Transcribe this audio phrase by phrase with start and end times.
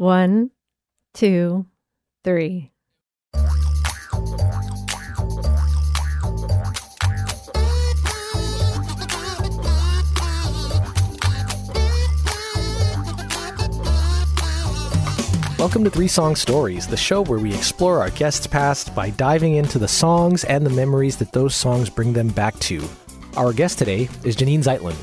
[0.00, 0.50] One,
[1.12, 1.66] two,
[2.24, 2.70] three.
[15.58, 19.56] Welcome to Three Song Stories, the show where we explore our guests' past by diving
[19.56, 22.82] into the songs and the memories that those songs bring them back to.
[23.36, 24.96] Our guest today is Janine Zeitlin.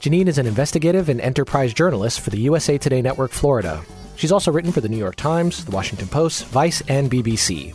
[0.00, 3.80] Janine is an investigative and enterprise journalist for the USA Today Network Florida.
[4.20, 7.74] She's also written for the New York Times, the Washington Post, Vice, and BBC.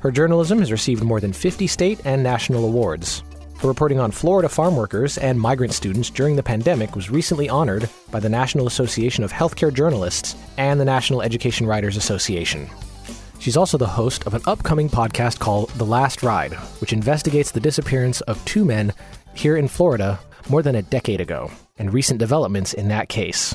[0.00, 3.22] Her journalism has received more than 50 state and national awards.
[3.58, 7.90] Her reporting on Florida farm workers and migrant students during the pandemic was recently honored
[8.10, 12.70] by the National Association of Healthcare Journalists and the National Education Writers Association.
[13.38, 17.60] She's also the host of an upcoming podcast called The Last Ride, which investigates the
[17.60, 18.94] disappearance of two men
[19.34, 23.54] here in Florida more than a decade ago and recent developments in that case.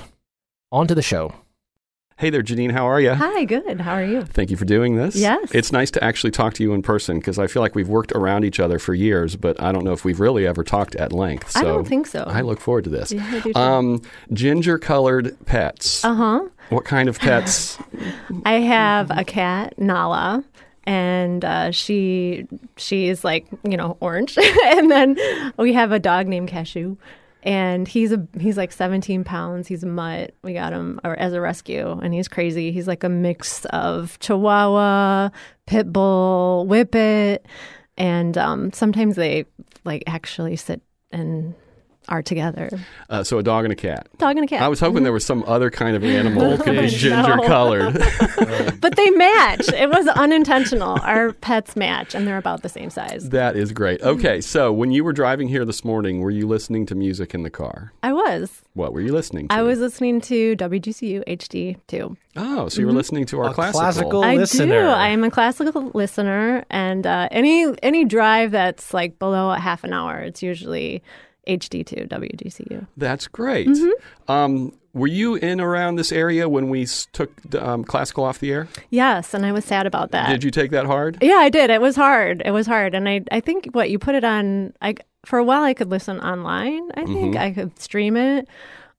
[0.71, 1.33] On to the show.
[2.21, 2.69] Hey there, Janine.
[2.69, 3.15] How are you?
[3.15, 3.81] Hi, good.
[3.81, 4.21] How are you?
[4.21, 5.15] Thank you for doing this.
[5.15, 5.49] Yes.
[5.55, 8.11] It's nice to actually talk to you in person because I feel like we've worked
[8.11, 11.11] around each other for years, but I don't know if we've really ever talked at
[11.11, 11.49] length.
[11.49, 12.23] So I don't think so.
[12.27, 13.11] I look forward to this.
[13.11, 13.41] Yeah.
[13.55, 16.05] Um, ginger colored pets.
[16.05, 16.41] Uh huh.
[16.69, 17.79] What kind of pets?
[18.45, 20.43] I have a cat, Nala,
[20.83, 25.17] and uh, she she is like you know orange, and then
[25.57, 26.97] we have a dog named Cashew,
[27.43, 29.67] and he's a he's like 17 pounds.
[29.67, 30.35] He's a mutt.
[30.43, 32.71] We got him or, as a rescue, and he's crazy.
[32.71, 35.29] He's like a mix of Chihuahua,
[35.65, 37.39] Pit Bull, Whippet,
[37.97, 39.45] and um, sometimes they
[39.83, 41.55] like actually sit and
[42.09, 42.69] are together.
[43.09, 44.07] Uh, so a dog and a cat.
[44.17, 44.61] Dog and a cat.
[44.61, 47.93] I was hoping there was some other kind of animal that could be ginger colored.
[48.81, 49.69] but they match.
[49.69, 50.97] It was unintentional.
[51.01, 53.29] Our pets match, and they're about the same size.
[53.29, 54.01] that is great.
[54.01, 57.43] Okay, so when you were driving here this morning, were you listening to music in
[57.43, 57.93] the car?
[58.03, 58.61] I was.
[58.73, 59.53] What were you listening to?
[59.55, 62.17] I was listening to WGCU HD too.
[62.35, 63.79] Oh, so you were listening to our A classical.
[63.81, 64.81] classical- I listener.
[64.81, 64.87] do.
[64.87, 69.83] I am a classical listener, and uh, any any drive that's like below a half
[69.83, 71.03] an hour, it's usually
[71.47, 72.87] HD2 WGCU.
[72.97, 73.67] That's great.
[73.67, 74.31] Mm-hmm.
[74.31, 78.67] Um, were you in around this area when we took um, classical off the air?
[78.89, 80.29] Yes, and I was sad about that.
[80.29, 81.17] Did you take that hard?
[81.21, 81.69] Yeah, I did.
[81.69, 82.41] It was hard.
[82.45, 84.73] It was hard, and I I think what you put it on.
[84.81, 86.89] I for a while I could listen online.
[86.95, 87.37] I think Mm-hmm.
[87.37, 88.47] I could stream it,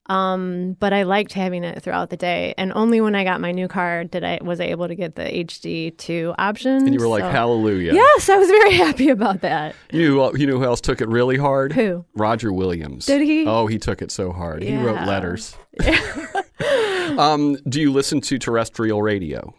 [0.07, 2.55] um, but I liked having it throughout the day.
[2.59, 5.15] And only when I got my new car did I was I able to get
[5.15, 6.77] the HD two option.
[6.87, 9.75] And you were like, so- "Hallelujah!" Yes, I was very happy about that.
[9.93, 11.73] You knew, you knew who else took it really hard?
[11.73, 12.05] Who?
[12.15, 13.07] Roger Williams.
[13.07, 13.47] Did he?
[13.47, 14.63] Oh, he took it so hard.
[14.63, 15.07] He wrote Yeah.
[15.07, 15.57] letters.
[17.19, 19.55] um, do you listen to terrestrial radio?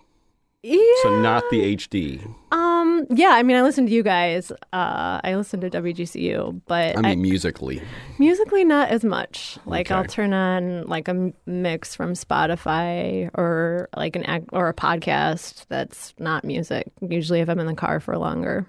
[0.63, 0.77] Yeah.
[1.03, 2.25] So not the HD.
[2.51, 3.05] Um.
[3.09, 3.31] Yeah.
[3.31, 4.51] I mean, I listen to you guys.
[4.71, 7.81] Uh, I listen to WGCU, but I mean, musically.
[8.17, 9.57] Musically, not as much.
[9.65, 15.65] Like I'll turn on like a mix from Spotify or like an or a podcast
[15.67, 16.91] that's not music.
[17.01, 18.65] Usually, if I'm in the car for longer.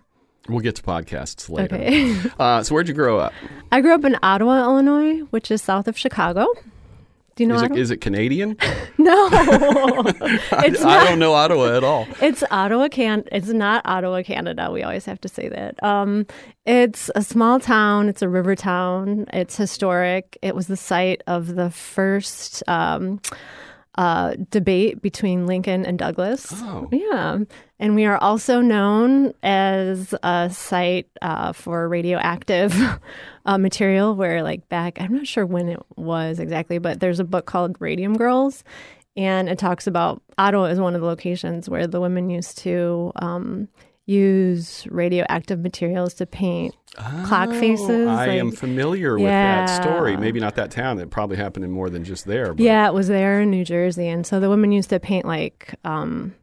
[0.49, 1.77] We'll get to podcasts later.
[1.77, 2.17] Okay.
[2.39, 3.33] Uh, so where'd you grow up?
[3.73, 6.47] I grew up in Ottawa, Illinois, which is south of Chicago.
[7.37, 7.81] Do you know Is it, Ottawa?
[7.81, 8.57] is it Canadian?
[8.99, 11.05] no, I, it's I not.
[11.09, 12.07] don't know Ottawa at all.
[12.21, 13.25] It's Ottawa, can.
[13.33, 14.71] It's not Ottawa, Canada.
[14.71, 15.83] We always have to say that.
[15.83, 16.27] Um,
[16.65, 18.09] it's a small town.
[18.09, 19.27] It's a river town.
[19.33, 20.39] It's historic.
[20.43, 23.21] It was the site of the first um,
[23.97, 26.49] uh, debate between Lincoln and Douglas.
[26.53, 26.89] Oh.
[26.91, 27.39] Yeah,
[27.79, 32.75] and we are also known as a site uh, for radioactive
[33.47, 34.15] uh, material.
[34.15, 37.77] Where, like, back, I'm not sure when it was exactly, but there's a book called
[37.81, 38.65] Radium Girls,
[39.17, 43.13] and it talks about Ottawa is one of the locations where the women used to
[43.17, 43.69] um,
[44.07, 46.75] use radioactive materials to paint
[47.25, 47.89] clock faces.
[47.91, 50.17] Oh, I like- am familiar with that story.
[50.17, 50.99] Maybe not that town.
[50.99, 52.53] It probably happened in more than just there.
[52.55, 55.25] But Yeah, it was there in New Jersey, and so the women used to paint
[55.25, 56.35] like um,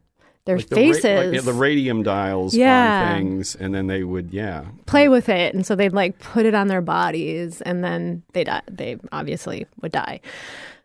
[0.46, 3.12] their like the ra- faces, like, yeah, the radium dials Yeah.
[3.14, 4.66] on things, and then they would, yeah.
[4.88, 8.44] play with it, and so they'd like put it on their bodies, and then they
[8.44, 8.62] die.
[8.70, 10.20] They obviously would die.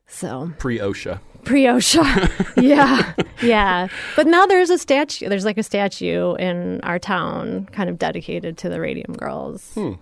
[0.09, 1.21] So Pre OSHA.
[1.45, 3.13] pre OSHA, yeah,
[3.43, 3.89] yeah.
[4.15, 5.29] But now there's a statue.
[5.29, 9.73] There's like a statue in our town, kind of dedicated to the Radium Girls.
[9.75, 9.93] Hmm.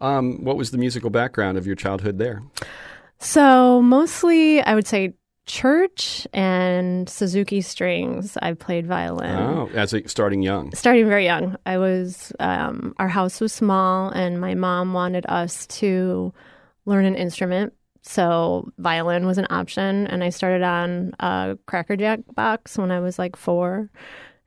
[0.00, 2.42] Um, what was the musical background of your childhood there?
[3.18, 5.14] So mostly, I would say
[5.46, 8.36] church and Suzuki strings.
[8.40, 9.36] I played violin.
[9.36, 10.72] Oh, as a, starting young.
[10.74, 11.56] starting very young.
[11.66, 16.32] I was um, our house was small, and my mom wanted us to
[16.86, 17.72] learn an instrument.
[18.06, 23.00] So violin was an option, and I started on a Cracker Jack box when I
[23.00, 23.90] was like four,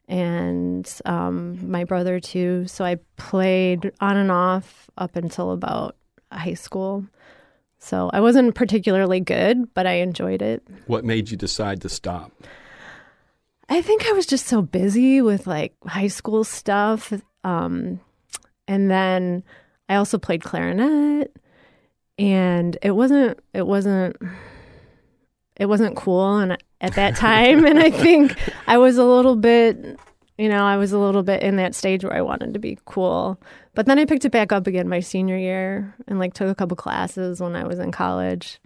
[0.08, 2.68] and um, my brother too.
[2.68, 5.96] So I played on and off up until about
[6.32, 7.06] high school.
[7.80, 10.64] So I wasn't particularly good, but I enjoyed it.
[10.86, 12.32] What made you decide to stop?
[13.70, 17.12] I think I was just so busy with like high school stuff.
[17.44, 18.00] Um,
[18.68, 19.44] and then
[19.90, 21.36] I also played clarinet
[22.18, 24.18] and it wasn't, it wasn't,
[25.56, 26.38] it wasn't cool.
[26.38, 28.36] And at that time, and I think
[28.68, 30.00] I was a little bit,
[30.38, 32.78] you know, I was a little bit in that stage where I wanted to be
[32.86, 33.40] cool.
[33.74, 36.56] But then I picked it back up again my senior year and like took a
[36.56, 38.60] couple classes when I was in college.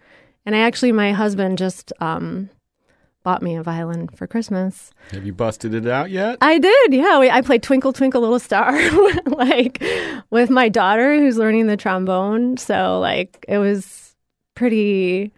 [0.45, 2.49] And I actually, my husband just, um,
[3.23, 4.91] bought me a violin for Christmas.
[5.11, 6.37] Have you busted it out yet?
[6.41, 7.19] I did, yeah.
[7.19, 8.71] We, I played Twinkle Twinkle Little Star
[9.25, 9.83] like
[10.29, 12.57] with my daughter who's learning the trombone.
[12.57, 14.15] So like it was
[14.55, 15.31] pretty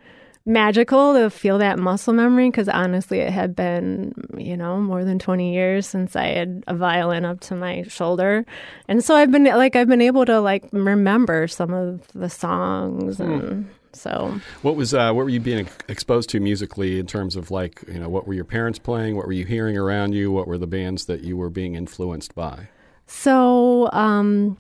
[0.45, 5.17] magical to feel that muscle memory because honestly it had been you know more than
[5.17, 8.45] 20 years since i had a violin up to my shoulder
[8.89, 13.17] and so i've been like i've been able to like remember some of the songs
[13.17, 13.23] hmm.
[13.23, 17.51] and so What was uh, what were you being exposed to musically in terms of
[17.51, 19.15] like you know what were your parents playing?
[19.15, 20.31] What were you hearing around you?
[20.31, 22.67] What were the bands that you were being influenced by?
[23.05, 24.57] So, um,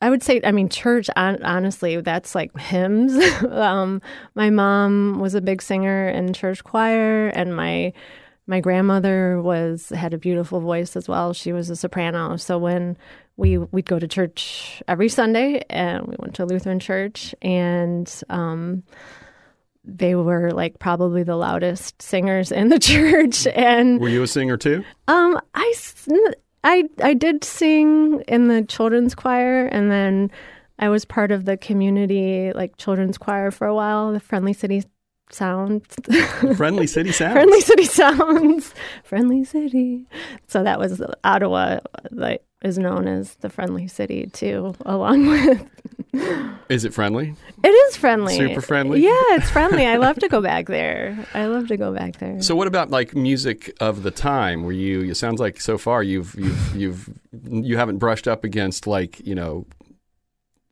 [0.00, 3.14] I would say, I mean, church, hon- honestly, that's like hymns.
[3.50, 4.02] um,
[4.34, 7.92] my mom was a big singer in church choir, and my
[8.46, 11.32] my grandmother was had a beautiful voice as well.
[11.32, 12.36] She was a soprano.
[12.36, 12.96] So when
[13.36, 18.82] we we'd go to church every Sunday, and we went to Lutheran church, and um,
[19.84, 24.56] they were like probably the loudest singers in the church, and Were you a singer
[24.56, 24.84] too?
[25.08, 25.74] um, I,
[26.64, 30.30] I, I did sing in the children's choir, and then
[30.78, 34.82] I was part of the community like children's choir for a while, the Friendly City
[35.30, 35.86] Sound,
[36.56, 37.32] Friendly City Sounds.
[37.34, 38.74] Friendly City Sounds,
[39.04, 40.06] Friendly City.
[40.46, 41.80] So that was Ottawa,
[42.12, 45.68] that is known as the Friendly City too, along with.
[46.70, 47.34] Is it friendly?
[47.62, 49.02] It is friendly, Super friendly?
[49.02, 49.86] Yeah, it's friendly.
[49.86, 51.26] I love to go back there.
[51.34, 52.40] I love to go back there.
[52.40, 54.62] So what about like music of the time?
[54.62, 55.02] Were you?
[55.02, 57.10] It sounds like so far you've you've you've
[57.44, 59.66] you haven't brushed up against like you know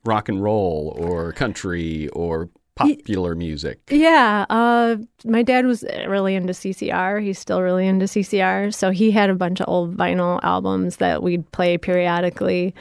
[0.06, 3.80] rock and roll or country or popular music.
[3.90, 7.22] Yeah, uh, my dad was really into CCR.
[7.22, 8.74] He's still really into CCR.
[8.74, 12.74] So he had a bunch of old vinyl albums that we'd play periodically.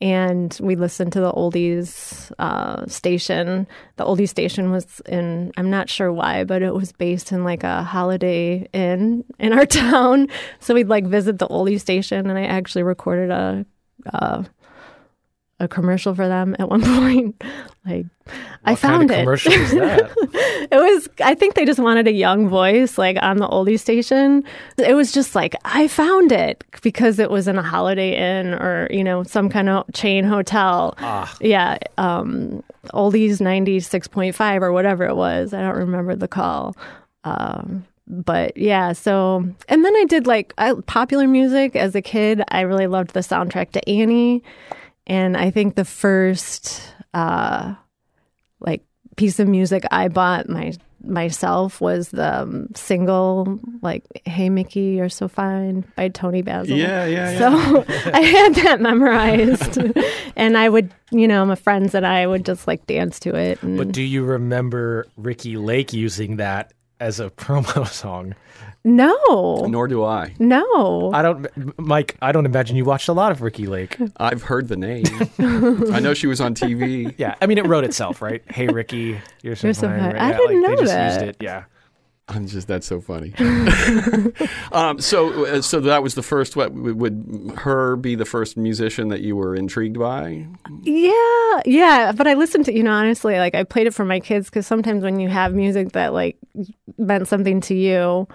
[0.00, 3.66] And we listened to the oldies uh, station.
[3.96, 7.64] The oldies station was in, I'm not sure why, but it was based in like
[7.64, 10.28] a holiday inn in our town.
[10.58, 13.64] So we'd like visit the oldies station, and I actually recorded a
[14.12, 14.42] uh,
[15.60, 17.42] a commercial for them at one point.
[17.86, 18.06] Like,
[18.64, 20.10] I found kind of it.
[20.72, 24.42] it was i think they just wanted a young voice like on the oldie station.
[24.78, 28.88] It was just like i found it because it was in a holiday inn or
[28.90, 30.94] you know some kind of chain hotel.
[30.98, 31.34] Ah.
[31.40, 32.62] yeah um
[32.92, 35.52] oldies 96.5 or whatever it was.
[35.52, 36.76] I don't remember the call.
[37.24, 39.36] Um but yeah so
[39.68, 42.42] and then i did like I, popular music as a kid.
[42.48, 44.42] I really loved the soundtrack to annie
[45.06, 47.74] and i think the first uh
[48.60, 48.82] like
[49.16, 55.08] piece of music I bought my myself was the um, single like "Hey Mickey, You're
[55.08, 56.76] So Fine" by Toni Basil.
[56.76, 57.38] Yeah, yeah, yeah.
[57.38, 59.78] So I had that memorized,
[60.36, 63.62] and I would, you know, my friends and I would just like dance to it.
[63.62, 68.34] And But do you remember Ricki Lake using that as a promo song?
[68.86, 70.34] no, Nor do I.
[70.38, 72.16] no, I don't, Mike.
[72.20, 73.96] I don't imagine you watched a lot of Ricki Lake.
[74.18, 75.04] I've heard the name.
[75.92, 77.14] I know she was on TV.
[77.18, 78.42] Yeah, I mean it wrote itself, right?
[78.50, 80.00] Hey Ricky, you're so, You're so fine.
[80.00, 80.12] fine.
[80.12, 80.16] right?
[80.22, 81.14] I Yeah, didn't like, know they just that.
[81.14, 81.36] used it.
[81.40, 81.64] Yeah.
[82.28, 83.34] I'm just that's so funny.
[84.72, 86.56] um, so uh, so that was the first.
[86.56, 90.46] What would- would her be the first musician that you were intrigued by?
[90.82, 94.20] Yeah, yeah, but I listened to you know honestly, like I played it for my
[94.20, 96.38] kids because sometimes when you have music that like
[96.96, 98.26] meant something to you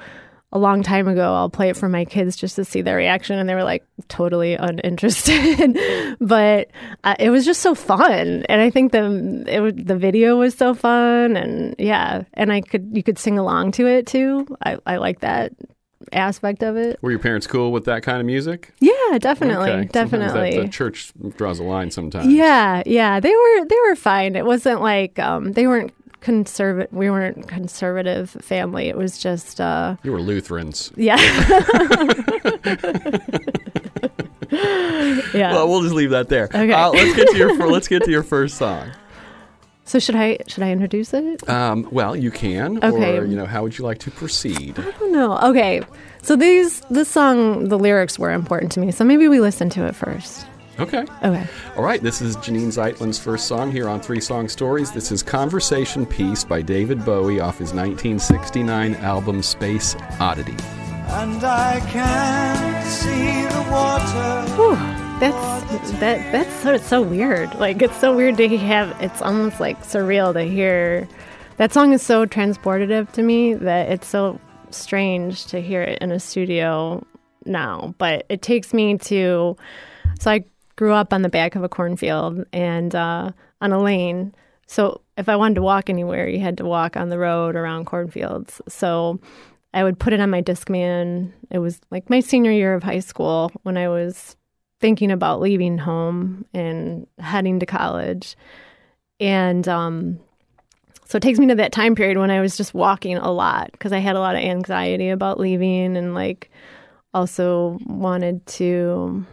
[0.51, 3.37] a long time ago, I'll play it for my kids just to see their reaction,
[3.37, 5.77] and they were like totally uninterested.
[6.19, 6.71] but
[7.03, 10.73] uh, it was just so fun, and I think the it the video was so
[10.73, 14.47] fun, and yeah, and I could you could sing along to it too.
[14.63, 15.53] I I like that
[16.13, 16.97] aspect of it.
[17.01, 18.73] Were your parents cool with that kind of music?
[18.79, 19.85] Yeah, definitely, Okay.
[19.91, 20.57] Definitely.
[20.57, 22.33] That, the church draws a line sometimes.
[22.33, 24.35] Yeah, yeah, they were they were fine.
[24.35, 26.91] It wasn't like um, they weren't conservative.
[26.93, 28.87] We weren't conservative family.
[28.89, 30.91] It was just uh, You were Lutherans.
[30.95, 31.17] yeah,
[35.33, 35.53] yeah.
[35.53, 36.45] Well, we'll just leave that there.
[36.45, 36.71] Okay.
[36.71, 38.91] Uh, let's get to your let's get to your first song.
[39.85, 41.47] so should I should I introduce it?
[41.49, 42.83] Um, well, you can.
[42.83, 43.17] Okay.
[43.17, 44.77] Or you know, how would you like to proceed?
[44.79, 45.37] I don't know.
[45.39, 45.81] Okay,
[46.21, 48.91] so these this song the lyrics were important to me.
[48.91, 50.45] So maybe we listen to it first.
[50.79, 51.05] Okay.
[51.23, 51.45] Okay.
[51.75, 52.01] All right.
[52.01, 54.91] This is Janine Zeitlin's first song here on Three Song Stories.
[54.91, 60.55] This is "Conversation Piece" by David Bowie off his 1969 album Space Oddity.
[61.09, 64.51] and I can't see the water.
[64.55, 64.75] Whew,
[65.19, 67.53] that's that that's so it's so weird.
[67.55, 68.95] Like it's so weird to have.
[69.01, 71.09] It's almost like surreal to hear.
[71.57, 74.39] That song is so transportative to me that it's so
[74.71, 77.05] strange to hear it in a studio
[77.45, 77.93] now.
[77.97, 79.57] But it takes me to.
[80.19, 80.45] So I
[80.79, 84.33] grew up on the back of a cornfield and uh, on a lane.
[84.65, 87.83] So if I wanted to walk anywhere, you had to walk on the road around
[87.83, 88.61] cornfields.
[88.69, 89.19] So
[89.73, 91.33] I would put it on my Discman.
[91.51, 94.37] It was like my senior year of high school when I was
[94.79, 98.37] thinking about leaving home and heading to college.
[99.19, 100.17] And um,
[101.03, 103.73] so it takes me to that time period when I was just walking a lot
[103.73, 106.49] because I had a lot of anxiety about leaving and like
[107.13, 109.25] also wanted to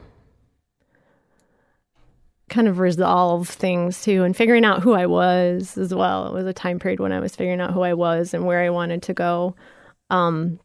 [2.48, 6.28] kind of resolve things too and figuring out who I was as well.
[6.28, 8.60] It was a time period when I was figuring out who I was and where
[8.60, 9.56] I wanted to go.
[10.10, 10.60] Um,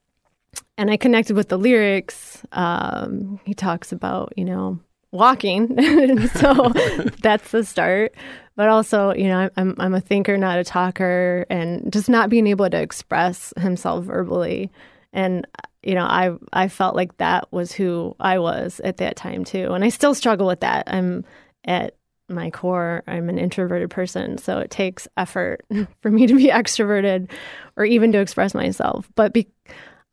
[0.77, 2.43] and I connected with the lyrics.
[2.51, 4.79] Um, he talks about, you know,
[5.11, 5.67] walking.
[6.29, 6.69] so
[7.21, 8.13] that's the start.
[8.55, 12.47] But also, you know, I'm I'm a thinker, not a talker, and just not being
[12.47, 14.71] able to express himself verbally.
[15.13, 15.47] And
[15.83, 19.71] you know, I I felt like that was who I was at that time too,
[19.71, 20.83] and I still struggle with that.
[20.87, 21.23] I'm
[21.65, 21.95] at
[22.29, 25.65] my core, I'm an introverted person, so it takes effort
[26.01, 27.29] for me to be extroverted
[27.75, 29.09] or even to express myself.
[29.15, 29.47] But be,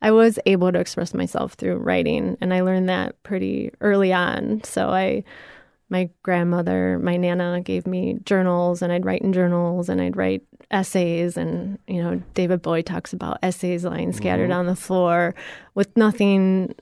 [0.01, 4.61] I was able to express myself through writing, and I learned that pretty early on.
[4.63, 5.23] So I,
[5.89, 10.43] my grandmother, my nana gave me journals, and I'd write in journals, and I'd write
[10.71, 14.59] essays, and you know, David Bowie talks about essays lying scattered Mm-hmm.
[14.59, 15.35] on the floor
[15.73, 16.75] with nothing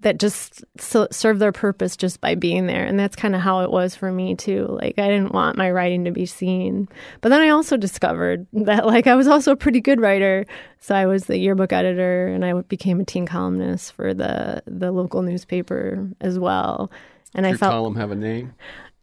[0.00, 2.84] that just so, serve their purpose just by being there.
[2.84, 4.66] And that's kind of how it was for me too.
[4.68, 6.88] Like I didn't want my writing to be seen.
[7.20, 10.46] But then I also discovered that like I was also a pretty good writer.
[10.78, 14.92] So I was the yearbook editor and I became a teen columnist for the the
[14.92, 16.90] local newspaper as well.
[17.34, 18.54] And I Your felt column have a name?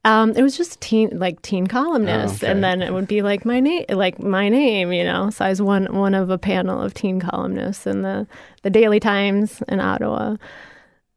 [0.05, 2.51] um, it was just teen, like teen columnist, Oh, okay.
[2.51, 5.29] and then it would be like my name, like my name, you know.
[5.29, 8.25] So I was one one of a panel of teen columnists in the
[8.61, 10.35] the Daily Times in Ottawa,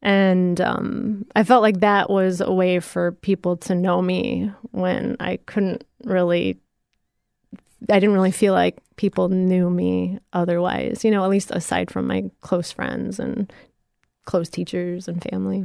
[0.02, 5.16] and um, I felt like that was a way for people to know me when
[5.20, 6.60] I couldn't really.
[7.88, 12.08] I didn't really feel like people knew me otherwise, you know, at least aside from
[12.08, 13.52] my close friends and
[14.24, 15.64] close teachers and family.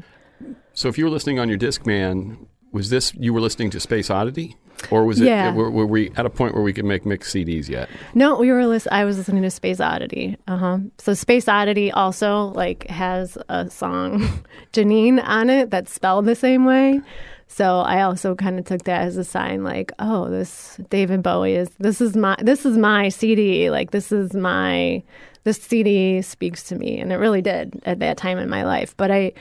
[0.73, 4.09] So if you were listening on your Discman, was this you were listening to Space
[4.09, 4.55] Oddity,
[4.91, 5.25] or was it?
[5.25, 5.53] Yeah.
[5.53, 7.89] Were, were we at a point where we could make mixed CDs yet?
[8.13, 8.65] No, we were.
[8.65, 10.37] Lis- I was listening to Space Oddity.
[10.47, 10.77] Uh huh.
[10.97, 16.65] So Space Oddity also like has a song, Janine, on it that's spelled the same
[16.65, 17.01] way.
[17.47, 21.53] So I also kind of took that as a sign, like, oh, this David Bowie
[21.53, 23.69] is this is my this is my CD.
[23.69, 25.03] Like this is my
[25.43, 28.97] this CD speaks to me, and it really did at that time in my life.
[28.97, 29.33] But I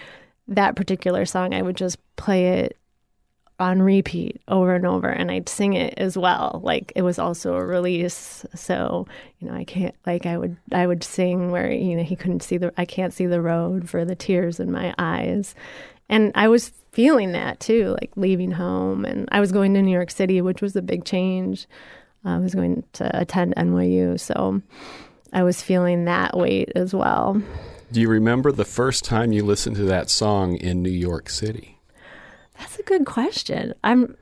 [0.48, 2.76] that particular song, I would just play it
[3.62, 6.60] on repeat over and over and I'd sing it as well.
[6.64, 8.44] Like it was also a release.
[8.54, 9.06] So,
[9.38, 12.42] you know, I can't like I would I would sing where, you know, he couldn't
[12.42, 15.54] see the I can't see the road for the tears in my eyes.
[16.08, 19.92] And I was feeling that too, like leaving home and I was going to New
[19.92, 21.66] York City, which was a big change.
[22.24, 24.62] I was going to attend NYU, so
[25.32, 27.42] I was feeling that weight as well.
[27.90, 31.71] Do you remember the first time you listened to that song in New York City?
[32.62, 33.74] That's a good question.
[33.82, 34.16] I'm.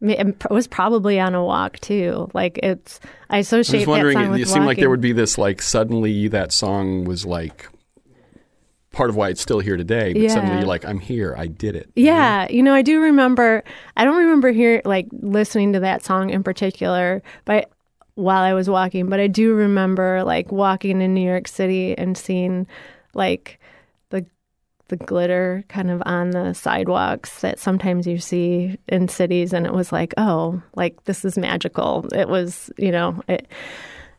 [0.00, 2.30] It was probably on a walk too.
[2.34, 3.60] Like it's, I associate.
[3.60, 4.14] Associate just wondering.
[4.14, 7.04] that song It, with it seemed like there would be this like suddenly that song
[7.04, 7.68] was like
[8.92, 10.12] part of why it's still here today.
[10.12, 11.34] But suddenly you're like, I'm here.
[11.38, 11.90] I did it.
[11.94, 13.62] Yeah, you know, I do remember.
[13.96, 17.70] I don't remember here like listening to that song in particular, but
[18.14, 22.18] while I was walking, but I do remember like walking in New York City and
[22.18, 22.66] seeing
[23.14, 23.60] like
[24.88, 29.72] the glitter kind of on the sidewalks that sometimes you see in cities, and it
[29.72, 32.06] was like, oh, like this is magical.
[32.14, 33.46] It was, you know, it,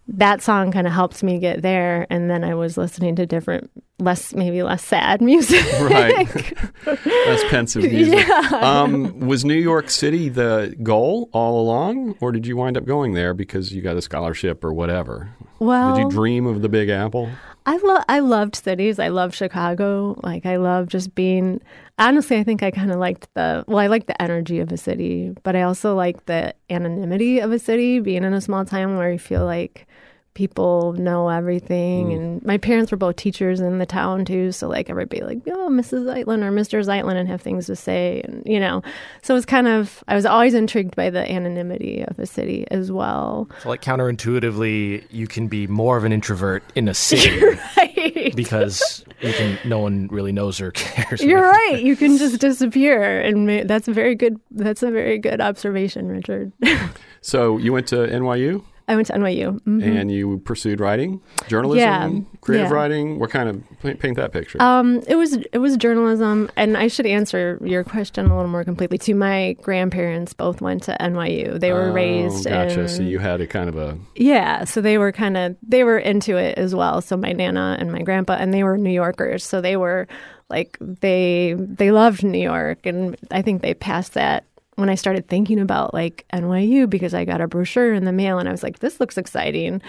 [0.07, 3.69] that song kind of helped me get there, and then I was listening to different,
[3.99, 5.65] less maybe less sad music.
[5.79, 6.27] Right.
[6.85, 8.27] That's pensive music.
[8.53, 13.13] Um, was New York City the goal all along, or did you wind up going
[13.13, 15.29] there because you got a scholarship or whatever?
[15.59, 17.29] Well, Did you dream of the Big Apple?
[17.65, 18.99] I love I loved cities.
[18.99, 20.19] I love Chicago.
[20.23, 21.61] Like I love just being
[21.99, 24.77] honestly, I think I kind of liked the well, I like the energy of a
[24.77, 28.97] city, but I also like the anonymity of a city, being in a small town
[28.97, 29.87] where you feel like
[30.33, 32.15] people know everything mm.
[32.15, 35.69] and my parents were both teachers in the town too so like everybody like oh
[35.69, 38.81] mrs zeitlin or mr zeitlin and have things to say and you know
[39.21, 42.91] so it's kind of i was always intrigued by the anonymity of a city as
[42.91, 47.43] well So, like counterintuitively, you can be more of an introvert in a city
[47.77, 48.33] right.
[48.35, 49.57] because you can.
[49.65, 51.21] No one really knows or cares.
[51.21, 51.81] You're right.
[51.81, 54.39] You can just disappear, and ma- that's a very good.
[54.51, 56.51] That's a very good observation, Richard.
[57.21, 59.59] So you went to NYU I went to NYU.
[59.67, 59.99] Mhm.
[60.01, 62.73] and you pursued writing, journalism, Yeah, creative yeah.
[62.75, 63.19] writing.
[63.19, 64.61] What kind of paint, paint that picture?
[64.61, 68.63] Um, it was it was journalism, and I should answer your question a little more
[68.63, 68.97] completely.
[68.97, 71.59] Too, my grandparents both went to NYU.
[71.59, 72.81] They were Oh, raised Gotcha.
[72.81, 75.83] in So you had a kind of a yeah, so they were kind of they
[75.83, 77.01] were into it as well.
[77.01, 80.07] So my nana and my grandpa, and they were New Yorkers, so they were
[80.49, 84.45] like they they loved New York, and I think they passed that
[84.79, 88.39] when I started thinking about like NYU because I got a brochure in the mail,
[88.39, 89.81] and I was like, this looks exciting,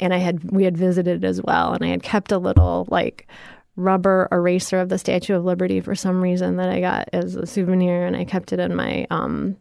[0.00, 3.28] and I had we had visited as well, and I had kept a little like
[3.76, 7.46] rubber eraser of the Statue of Liberty for some reason that I got as a
[7.46, 9.56] souvenir, and I kept it in my um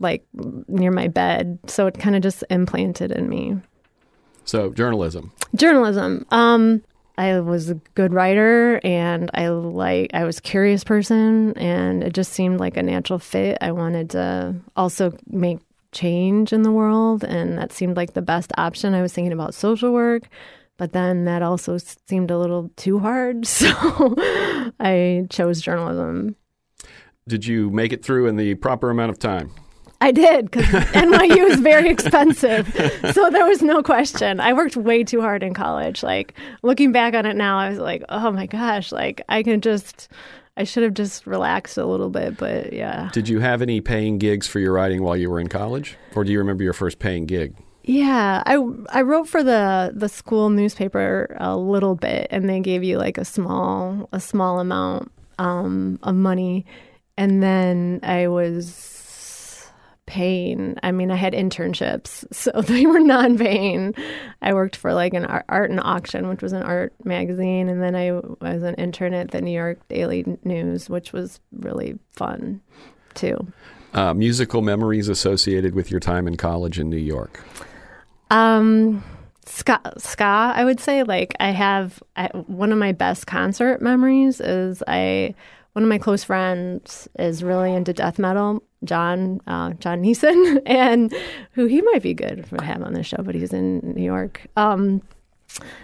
[0.00, 0.24] like
[0.68, 3.56] near my bed, so it kind of just implanted in me.
[4.44, 5.32] So journalism.
[5.54, 6.26] journalism.
[6.30, 6.82] Um
[7.16, 12.32] i was a good writer and i like i was curious person and it just
[12.32, 13.58] seemed like a natural fit.
[13.60, 15.58] I wanted to also make
[15.92, 18.94] change in the world and that seemed like the best option.
[18.94, 20.28] I was thinking about social work
[20.76, 23.46] but then that also seemed a little too hard.
[23.54, 24.14] So
[24.80, 26.36] i chose journalism.
[27.28, 29.52] Did you make it through in the proper amount of time?
[30.00, 32.68] I did because NYU is very expensive,
[33.14, 34.40] so there was no question.
[34.40, 36.02] I worked way too hard in college.
[36.02, 39.60] Like looking back on it now, I was like, oh my gosh, like I can
[39.60, 40.08] just,
[40.56, 42.36] I should have just relaxed a little bit.
[42.36, 45.48] But yeah, Did you have any paying gigs for your writing while you were in
[45.48, 47.54] college, or do you remember your first paying gig?
[47.86, 48.42] yeah.
[48.46, 48.54] I
[48.90, 53.16] I wrote for the the school newspaper a little bit, and they gave you like
[53.18, 56.64] a small a small amount um, of money,
[57.16, 58.93] and then I was
[60.06, 60.76] paying.
[60.82, 63.94] I mean, I had internships, so they were non-paying.
[64.42, 67.82] I worked for like an art, art and auction, which was an art magazine, and
[67.82, 72.60] then I was an intern at the New York Daily News, which was really fun
[73.14, 73.36] too.
[73.94, 77.40] Uh, musical memories associated with your time in college in New York.
[78.30, 79.04] Um,
[79.46, 81.04] ska, ska, I would say.
[81.04, 85.34] Like, I have I, one of my best concert memories is I.
[85.74, 91.12] One of my close friends is really into death metal, John uh, John Neeson, and
[91.52, 94.46] who he might be good to have on this show, but he's in New York.
[94.56, 95.02] Um,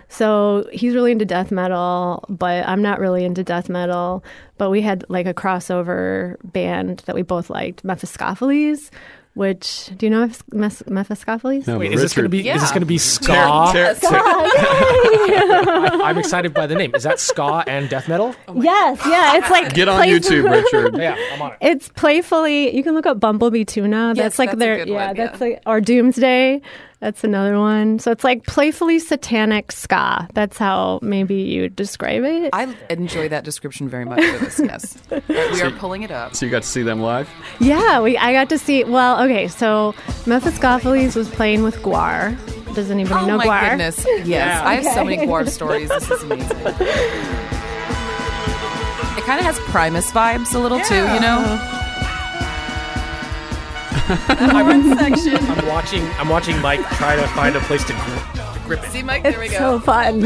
[0.09, 4.25] so he's really into death metal, but I'm not really into death metal.
[4.59, 8.91] But we had like a crossover band that we both liked, Mephiskapheles.
[9.35, 11.67] Which do you know Meph- Meph- Mephiskapheles?
[11.67, 12.51] No, Wait, is this going to Richard- be?
[12.51, 13.71] Is this going to be ska?
[13.73, 16.95] ter- ter- I, I'm excited by the name.
[16.95, 18.35] Is that ska and death metal?
[18.55, 20.97] Yes, yeah, it's like Get on play- YouTube, Richard.
[21.01, 21.59] Yeah, I'm on it.
[21.61, 22.75] It's playfully.
[22.77, 24.09] You can look up Bumblebee Tuna.
[24.17, 25.07] Yes, That's like that's a their good yeah.
[25.07, 26.61] one, That's like or Doomsday.
[27.01, 27.99] That's another one.
[27.99, 30.29] So it's like playfully satanic ska.
[30.35, 32.51] That's how maybe you would describe it.
[32.53, 34.59] I enjoy that description very much for this.
[34.61, 36.37] Yes, All right, we are pulling it up.
[36.37, 37.29] So you got to see them live?
[37.59, 38.19] yeah, we.
[38.19, 38.85] I got to see.
[38.85, 39.49] Well, okay.
[39.49, 39.95] So
[40.27, 42.37] Mephiskapheles was playing with GWAR.
[42.75, 43.45] Does anybody Oh know GWAR?
[43.45, 44.07] Oh my goodness!
[44.27, 45.89] Yes, I have so many GWAR stories.
[45.89, 46.57] This is amazing.
[49.17, 51.80] It kind of has Primus vibes a little too, you know.
[54.29, 56.03] I'm, I'm watching.
[56.19, 58.91] I'm watching Mike try to find a place to, gr- to grip it.
[58.91, 59.79] See, Mike, there we It's go.
[59.79, 60.23] so fun.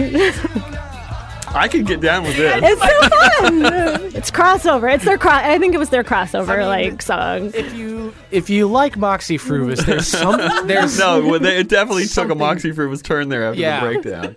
[1.56, 2.60] I could get down with this.
[2.64, 4.04] it's so fun.
[4.16, 4.92] it's crossover.
[4.92, 5.42] It's their cross.
[5.44, 7.52] I think it was their crossover like song.
[7.54, 12.04] If you if you like Moxy Früvous, there's some there's No, well, they, it definitely
[12.04, 13.80] took a Something- Moxy Früvous turn there after Yeah.
[13.80, 14.36] the breakdown.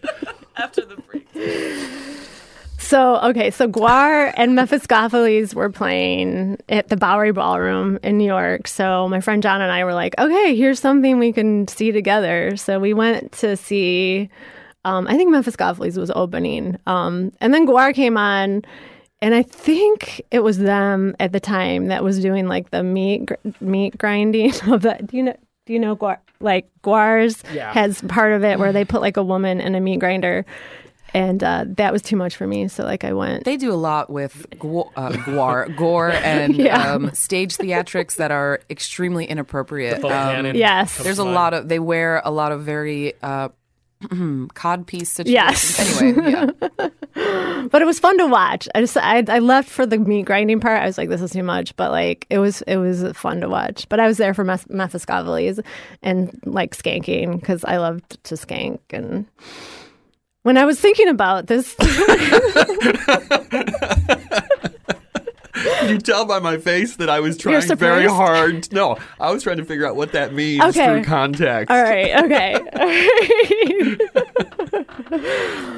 [0.58, 1.07] After the break.
[2.88, 8.66] So okay, so GWAR and Mephiskapheles were playing at the Bowery Ballroom in New York.
[8.70, 12.56] So my friend John and I were like, okay, here's something we can see together.
[12.56, 14.30] So we went to see.
[14.86, 18.62] Um, I think Mephiskapheles was opening, um, and then GWAR came on,
[19.22, 23.26] and I think it was them at the time that was doing like the meat
[23.26, 25.08] gr- meat grinding of that.
[25.08, 25.36] Do you know?
[25.66, 26.20] Do you know GWAR?
[26.40, 27.74] Like GWAR's Yeah.
[27.74, 30.46] has part of it where they put like a woman in a meat grinder.
[31.18, 33.44] And uh, that was too much for me, so like I went.
[33.46, 36.94] They do a lot with gu- uh, guar, gore, and Yeah.
[36.94, 40.02] um, stage theatrics that are extremely inappropriate.
[40.02, 40.56] full Um.
[40.56, 40.98] Yes.
[41.02, 41.36] There's a mind.
[41.36, 43.50] lot of they wear a lot of very uh,
[44.04, 45.80] codpiece situations.
[45.80, 46.02] Yes.
[46.02, 46.52] Anyway, yeah.
[47.72, 48.68] but it was fun to watch.
[48.76, 50.82] I just I, I left for the meat grinding part.
[50.82, 53.50] I was like, this is too much, but like it was it was fun to
[53.50, 53.90] watch.
[53.90, 55.64] But I was there for Meph- Mephiskapheles
[56.04, 58.80] and like skanking because I loved to skank.
[58.92, 59.26] And
[60.48, 61.76] when I was thinking about this,
[65.88, 68.72] You tell by my face that I was trying very hard?
[68.74, 70.86] No, I was trying to figure out what that means Okay.
[70.86, 71.72] through context.
[71.72, 73.98] all right, okay, all right.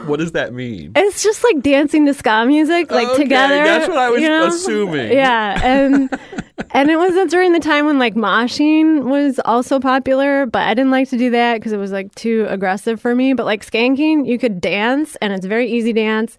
[0.08, 0.94] What does that mean?
[0.96, 3.56] It's just like dancing to ska music, like Okay, together.
[3.64, 4.48] that's what I was you know?
[4.48, 5.12] assuming.
[5.12, 6.10] Yeah, and
[6.72, 10.92] and it was during the time when like moshing was also popular, but I didn't
[10.92, 13.34] like to do that because it was like too aggressive for me.
[13.34, 16.38] But like skanking, you could dance, and it's a very easy dance,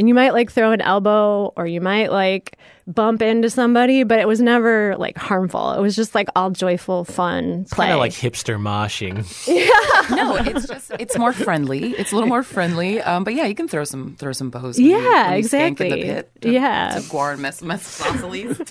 [0.00, 4.18] and you might like throw an elbow or you might like bump into somebody, but
[4.18, 5.72] it was never like harmful.
[5.74, 7.88] It was just like all joyful, fun play.
[7.88, 9.18] Kind of like hipster moshing.
[9.46, 10.16] yeah.
[10.16, 11.90] no, it's just it's more friendly.
[11.92, 13.00] It's a little more friendly.
[13.02, 14.78] Um, but yeah, you can throw some throw some bows.
[14.78, 16.02] when you- Yeah, when you skank in the exactly.
[16.02, 16.90] pit to- Yeah.
[16.94, 18.70] to GWAR and Mes- Mephiskapheles.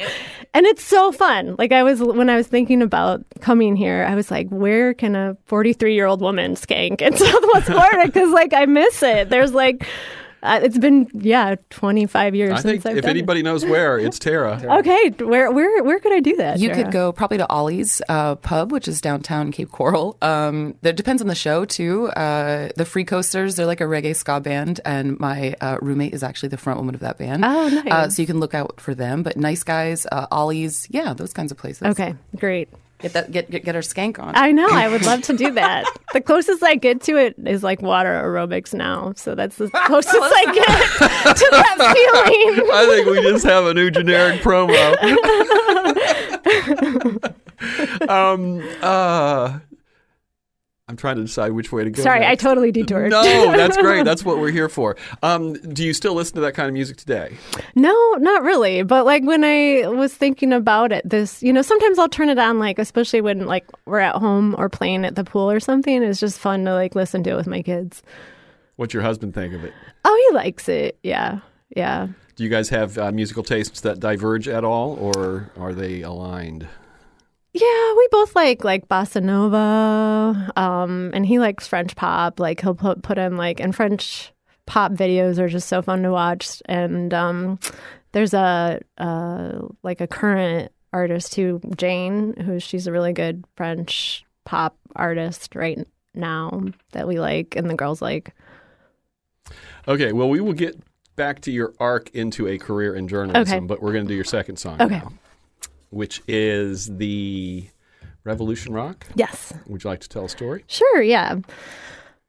[0.54, 1.56] and it's so fun.
[1.58, 5.14] Like I was when I was thinking about coming here, I was like, where can
[5.14, 8.06] a 43 year old woman skank in Southwest Florida?
[8.06, 9.28] Because like I miss it.
[9.28, 9.86] There's like,
[10.42, 13.98] uh, it's been yeah 25 years I since think I've if done anybody knows where,
[13.98, 14.58] it's Tara.
[14.62, 14.66] It.
[14.66, 16.58] Okay, where where where could I do that?
[16.58, 16.84] You Sarah?
[16.84, 20.16] could go probably to Ollie's uh, Pub, which is downtown Cape Coral.
[20.22, 22.08] Um, that depends on the show too.
[22.08, 26.22] Uh, the Free Coasters, they're like a reggae ska band, and my uh, roommate is
[26.22, 27.44] actually the front woman of that band.
[27.44, 27.92] Oh, nice.
[27.92, 29.22] Uh, so you can look out for them.
[29.22, 31.82] But Nice Guys, uh, Ollie's, yeah, those kinds of places.
[31.88, 32.68] Okay, great.
[33.00, 34.32] Get that get get, get our skank on.
[34.36, 34.68] I know.
[34.68, 35.84] I would love to do that.
[36.12, 39.12] the closest I get to it is like water aerobics now.
[39.16, 40.66] So that's the closest I get
[41.36, 41.76] to that
[42.56, 42.70] feeling.
[42.72, 44.96] I think we just have a new generic promo.
[48.08, 49.58] um, uh,
[50.90, 52.02] I'm trying to decide which way to go.
[52.02, 52.42] Sorry, I next.
[52.42, 53.12] totally detoured.
[53.12, 53.22] No,
[53.56, 54.04] that's great.
[54.10, 54.96] That's what we're here for.
[55.22, 57.36] Um, do you still listen to that kind of music today?
[57.76, 58.82] No, not really.
[58.82, 62.40] But like when I was thinking about it, this, you know, sometimes I'll turn it
[62.40, 66.02] on, like, especially when like we're at home or playing at the pool or something.
[66.02, 68.02] It's just fun to like listen to it with my kids.
[68.74, 69.72] What's your husband think of it?
[70.04, 70.98] Oh, he likes it.
[71.04, 71.38] Yeah.
[71.76, 72.08] Yeah.
[72.34, 76.66] Do you guys have uh, musical tastes that diverge at all, or are they aligned?
[77.52, 82.38] Yeah, we both like like bossa nova, um, and he likes French pop.
[82.38, 84.32] Like he'll put put in like and French
[84.66, 86.62] pop videos are just so fun to watch.
[86.66, 87.58] And um,
[88.12, 94.24] there's a uh, like a current artist who Jain, who she's a really good French
[94.44, 98.32] pop artist right now that we like, and the girls like.
[99.88, 100.76] Okay, well, we will get
[101.16, 103.66] back to your arc into a career in journalism, Okay.
[103.66, 104.98] but we're going to do your second song Okay.
[104.98, 105.12] now,
[105.90, 107.68] which is the
[108.24, 109.06] Revolution Rock.
[109.14, 109.52] Yes.
[109.66, 110.64] Would you like to tell a story?
[110.66, 111.36] Sure, yeah.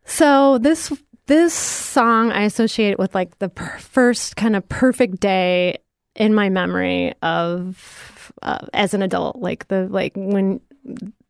[0.05, 0.91] So this
[1.27, 5.77] this song I associate with like the per- first kind of perfect day
[6.15, 10.59] in my memory of uh, as an adult, like the like when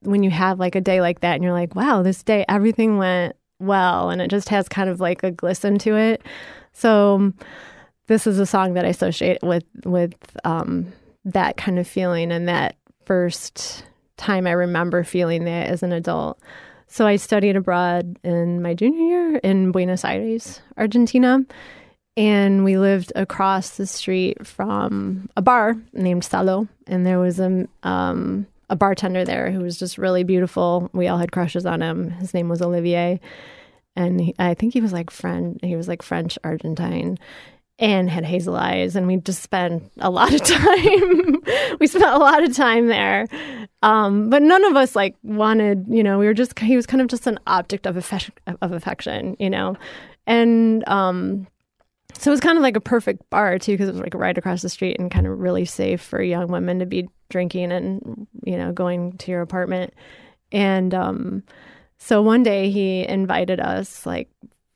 [0.02, 2.98] when you have like a day like that and you're like, wow, this day everything
[2.98, 6.24] went well, and it just has kind of like a glisten to it.
[6.74, 7.34] So
[8.08, 10.92] this is a song that I associate with with um,
[11.26, 13.86] that kind of feeling and that first
[14.18, 16.40] time I remember feeling that as an adult.
[16.88, 21.40] So I studied abroad in my junior year in Buenos Aires, Argentina,
[22.18, 27.68] and we lived across the street from a bar named Salo, and there was a
[27.84, 30.90] um, a bartender there who was just really beautiful.
[30.94, 32.12] We all had crushes on him.
[32.12, 33.22] His name was Olivier,
[33.96, 35.60] and he, I think he was like friend.
[35.64, 37.18] He was like French Argentine,
[37.82, 38.96] and had hazel eyes.
[38.96, 41.42] And we just spent a lot of time.
[41.80, 43.28] we spent a lot of time there,
[43.82, 45.86] um, but none of us like wanted.
[45.90, 46.58] You know, we were just.
[46.60, 48.34] He was kind of just an object of affection.
[48.62, 49.76] Of affection, you know,
[50.28, 51.48] and um,
[52.14, 54.38] so it was kind of like a perfect bar too, because it was like right
[54.38, 58.28] across the street and kind of really safe for young women to be drinking and
[58.46, 59.94] you know going to your apartment.
[60.52, 61.44] And um,
[61.98, 64.30] so one day he invited us, like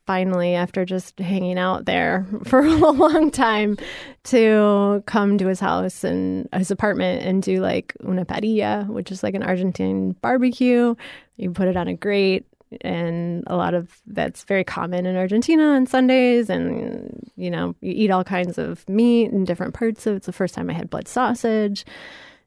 [0.05, 3.77] finally after just hanging out there for a long time,
[4.25, 9.23] to come to his house and his apartment and do like una parrilla, which is
[9.23, 10.95] like an Argentine barbecue.
[11.37, 12.45] You put it on a grate
[12.81, 16.49] and a lot of that's very common in Argentina on Sundays.
[16.49, 20.17] And you know, you eat all kinds of meat and different parts of it.
[20.17, 21.85] It's the first time I had blood sausage,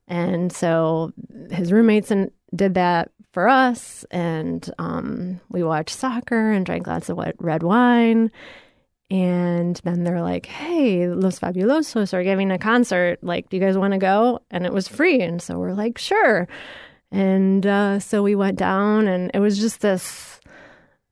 [0.06, 1.12] and so
[1.50, 7.08] his roommates and did that for us, and um, we watched soccer and drank lots
[7.08, 8.30] of red wine.
[9.10, 13.18] And then they're like, "Hey, Los Fabulosos are giving a concert.
[13.22, 15.96] Like, do you guys want to go?" And it was free, and so we're like,
[15.98, 16.46] "Sure."
[17.10, 20.38] And uh, so we went down, and it was just this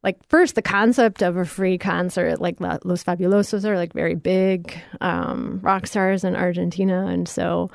[0.06, 4.78] like first the concept of a free concert like los fabulosos are like very big
[5.00, 7.68] um, rock stars in argentina and so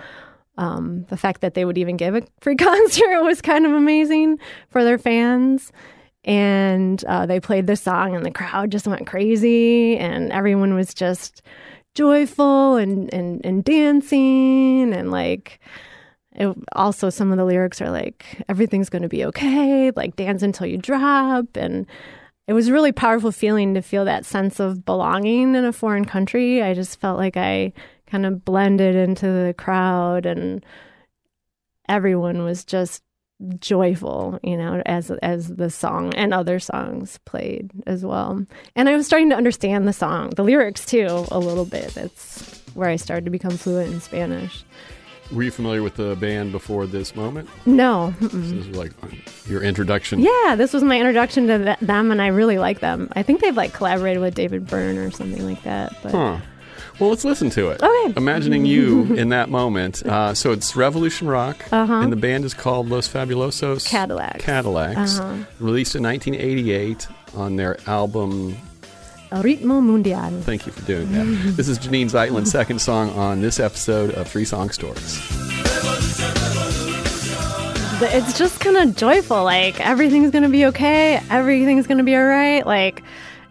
[0.61, 4.39] um, the fact that they would even give a free concert was kind of amazing
[4.69, 5.71] for their fans
[6.23, 10.93] and uh, they played this song and the crowd just went crazy and everyone was
[10.93, 11.41] just
[11.95, 15.59] joyful and, and, and dancing and like
[16.33, 20.43] it, also some of the lyrics are like everything's going to be okay like dance
[20.43, 21.87] until you drop and
[22.47, 26.05] it was a really powerful feeling to feel that sense of belonging in a foreign
[26.05, 26.61] country.
[26.61, 27.71] I just felt like I
[28.11, 30.65] kind of blended into the crowd and
[31.87, 33.01] everyone was just
[33.59, 38.45] joyful, you know, as as the song and other songs played as well.
[38.75, 41.93] And I was starting to understand the song, the lyrics too, a little bit.
[41.93, 44.63] That's where I started to become fluent in Spanish.
[45.31, 47.49] Were you familiar with the band before this moment?
[47.65, 48.13] No.
[48.19, 48.91] So this was like
[49.47, 50.19] your introduction.
[50.19, 53.09] Yeah, this was my introduction to them, and I really like them.
[53.15, 55.95] I think they've like collaborated with David Byrne or something like that.
[56.03, 56.37] But Huh.
[57.01, 57.81] Well, let's listen to it.
[57.81, 58.13] Okay.
[58.15, 60.05] Imagining you in that moment.
[60.05, 64.45] Uh, so it's Revolution Rock, and the band is called Los Fabulosos Cadillacs.
[64.45, 65.43] Cadillacs, Uh-huh.
[65.59, 68.55] released in 1988 on their album.
[69.31, 70.43] Ritmo Mundial.
[70.43, 71.25] Thank you for doing that.
[71.57, 75.19] this is Janine Zeitlin's second song on this episode of Three Song Stories.
[78.03, 79.43] It's just kind of joyful.
[79.43, 81.19] Like everything's gonna be okay.
[81.31, 82.63] Everything's gonna be all right.
[82.65, 83.01] Like.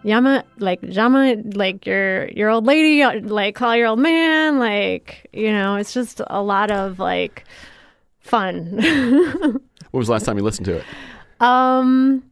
[0.03, 5.51] Yama, like Yama, like your your old lady, like call your old man, like you
[5.51, 7.45] know, it's just a lot of like
[8.19, 9.59] fun.
[9.91, 10.85] What was the last time you listened to it?
[11.41, 12.23] Um,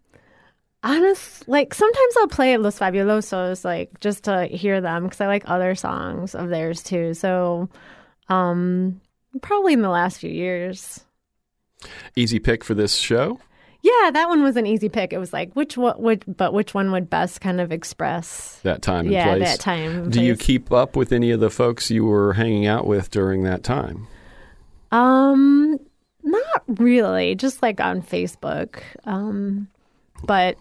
[0.81, 5.43] honest, like sometimes I'll play Los Fabulosos, like just to hear them because I like
[5.45, 7.13] other songs of theirs too.
[7.13, 7.67] So,
[8.29, 9.01] um,
[9.41, 11.03] probably in the last few years.
[12.15, 13.39] Easy pick for this show?
[13.81, 15.13] Yeah, that one was an easy pick.
[15.13, 18.59] It was like which one would, but which one would best kind of express?
[18.63, 19.49] That time and yeah, place.
[19.49, 20.09] that time.
[20.09, 23.43] Do you keep up with any of the folks you were hanging out with during
[23.43, 24.07] that time?
[24.91, 25.79] Um,
[26.23, 27.35] not really.
[27.35, 28.81] Just like on Facebook.
[29.05, 29.69] Um,
[30.25, 30.57] but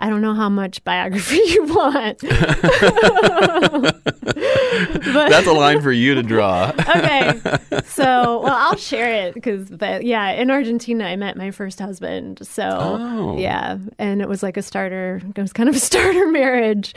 [0.00, 2.18] I don't know how much biography you want.
[2.20, 4.02] but
[5.04, 6.72] That's a line for you to draw.
[6.96, 7.40] okay.
[7.84, 12.38] So, well, I'll share it because, but yeah, in Argentina, I met my first husband.
[12.46, 13.36] So, Oh.
[13.38, 15.20] yeah, and it was like a starter.
[15.34, 16.94] It was kind of a starter marriage.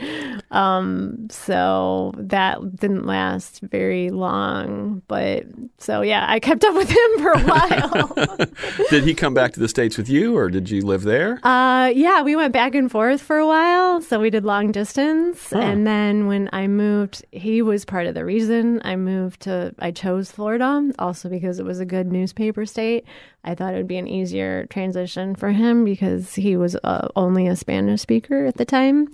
[0.50, 5.02] Um, so that didn't last very long.
[5.08, 5.46] But
[5.78, 8.56] so, yeah, I kept up with him for a while.
[8.90, 11.40] did he come back to the States with you or did you live there?
[11.44, 14.02] Uh, yeah, we went back and forth for a while.
[14.02, 15.50] So we did long distance.
[15.50, 19.92] And then when I moved, he was part of the reason I moved to, I
[19.92, 23.06] chose Florida, also because it was a good newspaper state.
[23.44, 27.46] I thought it would be an easier transition for him because he was uh, only
[27.46, 29.08] a Spanish speaker at the time.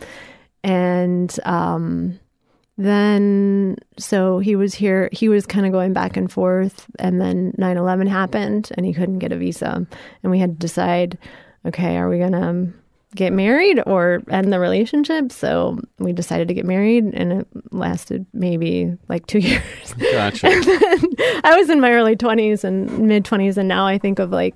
[0.65, 2.19] And, um,
[2.81, 7.53] then so he was here he was kind of going back and forth and then
[7.59, 9.85] 9-11 happened and he couldn't get a visa
[10.23, 11.19] and we had to decide
[11.67, 12.73] okay are we gonna
[13.15, 18.27] get married or end the relationship so we decided to get married and it lasted
[18.35, 19.63] maybe like two years
[20.13, 20.49] Gotcha.
[21.45, 24.55] i was in my early 20s and mid 20s and now i think of like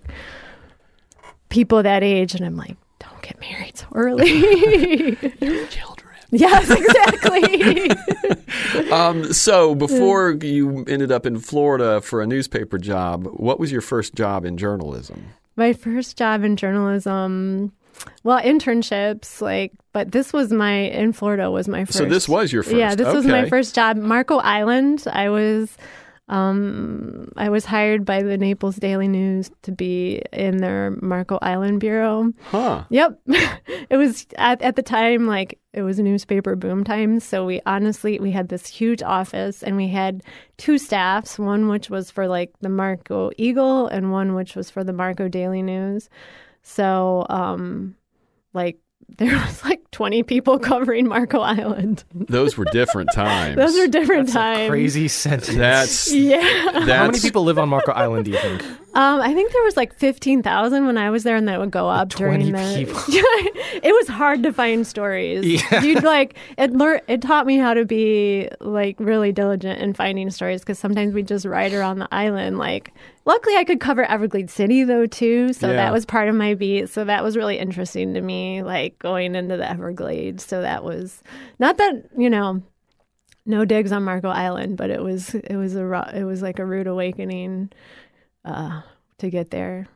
[1.49, 5.17] people that age and i'm like don't get married so early
[5.71, 6.15] Children.
[6.31, 7.91] yes exactly
[8.93, 13.81] Um, so before you ended up in Florida for a newspaper job, what was your
[13.81, 15.25] first job in journalism?
[15.57, 17.73] My first job in journalism,
[18.23, 21.99] well, internships, like, but this was my in Florida was my first.
[21.99, 22.77] So this was your first.
[22.77, 23.97] Yeah, this was my first job.
[23.97, 25.05] Marco Island.
[25.11, 25.77] I was,
[26.29, 31.81] um, I was hired by the Naples Daily News to be in their Marco Island
[31.81, 32.33] bureau.
[32.45, 32.85] Huh.
[32.89, 33.21] Yep.
[33.91, 37.25] it was at, at the time like it was newspaper boom times.
[37.25, 40.23] So we honestly we had this huge office and we had
[40.57, 44.85] two staffs, one which was for like the Marco Eagle and one which was for
[44.85, 46.09] the Marco Daily News.
[46.63, 47.97] So um
[48.55, 48.79] like
[49.19, 52.03] there was like 20 people covering Marco Island.
[52.15, 53.57] Those were different times.
[53.57, 54.71] Those are different That's a times.
[54.71, 55.55] crazy sentence.
[55.55, 56.41] That's Yeah.
[56.73, 58.63] that's How many people live on Marco Island, do you think?
[58.95, 61.71] Um, I think there was like fifteen thousand when I was there, and that would
[61.71, 62.85] go up 20 during the.
[62.85, 63.01] people.
[63.83, 65.47] it was hard to find stories.
[65.47, 65.83] Yeah.
[65.83, 66.73] You'd like it.
[66.75, 71.15] Lear- it taught me how to be like really diligent in finding stories because sometimes
[71.15, 72.59] we just ride around the island.
[72.59, 72.93] Like,
[73.25, 75.77] luckily, I could cover Everglades City though too, so Yeah.
[75.77, 76.89] that was part of my beat.
[76.89, 80.45] So that was really interesting to me, like going into the Everglades.
[80.45, 81.23] So that was
[81.59, 82.63] not that you know
[83.45, 86.65] no digs on Marco Island, but it was it was a it was like a
[86.67, 87.71] rude awakening
[88.45, 88.83] uh,
[89.19, 89.87] to get there.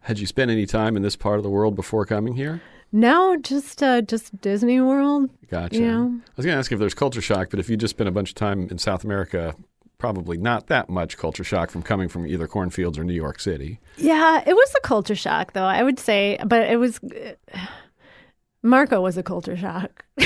[0.00, 2.60] Had you spent any time in this part of the world before coming here?
[2.92, 5.28] No, just uh, just Disney World.
[5.50, 5.76] Gotcha.
[5.80, 6.02] Yeah.
[6.04, 8.12] I was going to ask if there's culture shock, but if you just spent a
[8.12, 9.56] bunch of time in South America,
[9.98, 13.80] probably not that much culture shock from coming from either cornfields or New York City.
[13.96, 15.64] Yeah, it was a culture shock though.
[15.64, 17.00] I would say, but it was
[18.62, 20.04] Marco was a culture shock.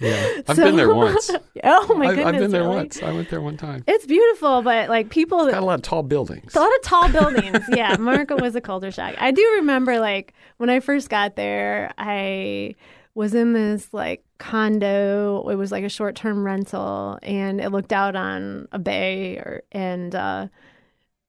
[0.00, 1.30] Yeah, I've So- been there once.
[1.64, 2.26] oh my goodness!
[2.26, 2.74] I've been there really?
[2.76, 3.02] once.
[3.02, 3.84] I went there one time.
[3.86, 6.54] It's beautiful, but like people, Got a lot of tall buildings.
[6.56, 7.58] a lot of tall buildings.
[7.68, 9.14] yeah, Marco was a culture shock.
[9.18, 12.74] I do remember like when I first got there, I
[13.14, 15.48] was in this like condo.
[15.48, 19.62] It was like a short term rental, and it looked out on a bay, or
[19.70, 20.48] and uh,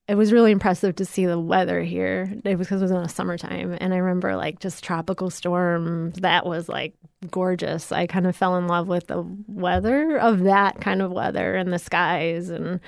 [0.08, 2.32] it was really impressive to see the weather here.
[2.44, 6.16] It was because it was in the summertime, and I remember like just tropical storms.
[6.16, 6.94] That was like
[7.30, 7.92] gorgeous.
[7.92, 11.72] I kind of fell in love with the weather of that kind of weather and
[11.72, 12.80] the skies and.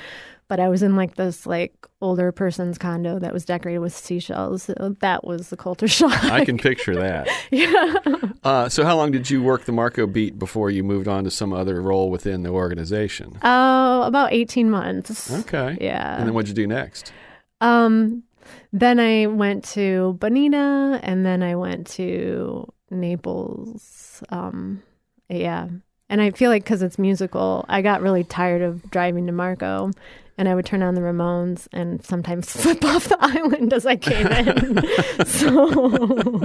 [0.47, 4.65] But I was in like this like older person's condo that was decorated with seashells.
[4.65, 6.25] So that was the culture shock.
[6.25, 7.29] I can picture that.
[7.51, 7.95] yeah.
[8.43, 11.31] Uh, so, how long did you work the Marco beat before you moved on to
[11.31, 13.39] some other role within the organization?
[13.43, 15.33] Oh, about eighteen months.
[15.33, 15.79] Okay.
[15.81, 16.19] Yeah.
[16.19, 17.13] And then what'd you do next?
[17.61, 18.25] Um,
[18.73, 24.23] then I went to Bonita, and then I went to Naples.
[24.29, 24.83] Um,
[25.29, 25.69] yeah,
[26.09, 29.91] and I feel like because it's musical, I got really tired of driving to Marco,
[30.37, 33.97] and I would turn on the Ramones and sometimes slip off the island as I
[33.97, 35.27] came in.
[35.27, 36.43] so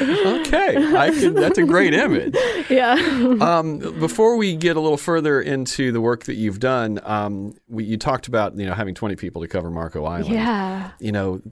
[0.00, 2.34] Okay, I can, that's a great image.
[2.70, 2.94] yeah,
[3.40, 7.84] Um, before we get a little further into the work that you've done, um, we,
[7.84, 10.32] you talked about you know having twenty people to cover Marco Island.
[10.32, 10.90] yeah.
[11.00, 11.42] You know,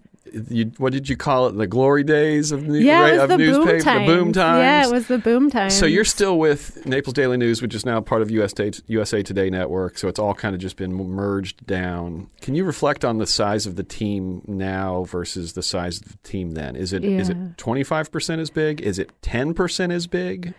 [0.48, 1.52] you, what did you call it?
[1.56, 4.08] The glory days of, new, Yeah, right, of the boom newspaper, times.
[4.08, 4.58] the boom times.
[4.60, 5.74] Yeah, it was the boom times.
[5.76, 9.50] So you're still with Naples Daily News, which is now part of USA, USA Today
[9.50, 9.98] Network.
[9.98, 12.28] So it's all kind of just been merged down.
[12.40, 16.18] Can you reflect on the size of the team now versus the size of the
[16.28, 16.76] team then?
[16.76, 17.34] Is it is Yeah.
[17.34, 18.80] it 25 percent as big?
[18.80, 20.54] Is it 10 percent as big?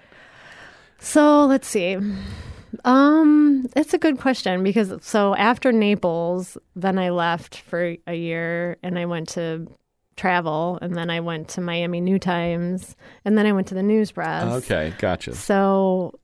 [1.00, 1.98] So let's see.
[2.84, 8.78] Um, it's a good question because so after Naples, then I left for a year
[8.84, 9.68] and I went to
[10.16, 13.84] travel and then I went to Miami New Times and then I went to the
[13.84, 14.44] News Press.
[14.64, 15.36] Okay, gotcha.
[15.36, 16.20] So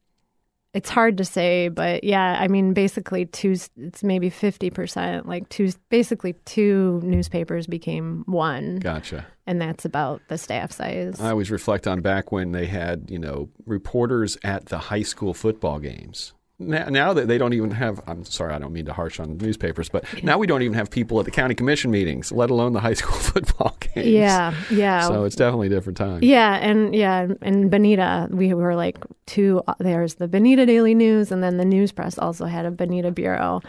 [0.74, 5.72] it's hard to say, but yeah, I mean, basically two, it's maybe 50%, like two,
[5.90, 9.26] basically two newspapers became one Gotcha.
[9.48, 11.20] and that's about the staff size.
[11.20, 15.34] I always reflect on back when they had, you know, reporters at the high school
[15.34, 16.34] football games.
[16.62, 19.38] Now, now that they don't even have, I'm sorry, I don't mean to harsh on
[19.38, 22.74] newspapers, but now we don't even have people at the county commission meetings, let alone
[22.74, 24.08] the high school football games.
[24.08, 25.08] yeah, yeah.
[25.08, 26.19] So it's definitely a different time.
[26.22, 29.62] Yeah, and yeah, and Bonita, we were like two.
[29.80, 33.62] There's the Bonita Daily News, and then the News Press also had a Bonita bureau,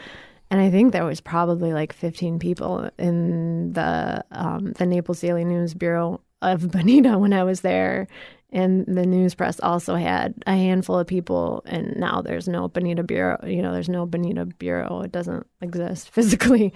[0.51, 5.45] and I think there was probably like 15 people in the um, the Naples Daily
[5.45, 8.09] News bureau of Bonita when I was there,
[8.53, 13.03] and the News Press also had a handful of people, and now there's no Bonita
[13.03, 13.39] bureau.
[13.47, 15.03] You know, there's no Bonita bureau.
[15.03, 16.73] It doesn't exist physically.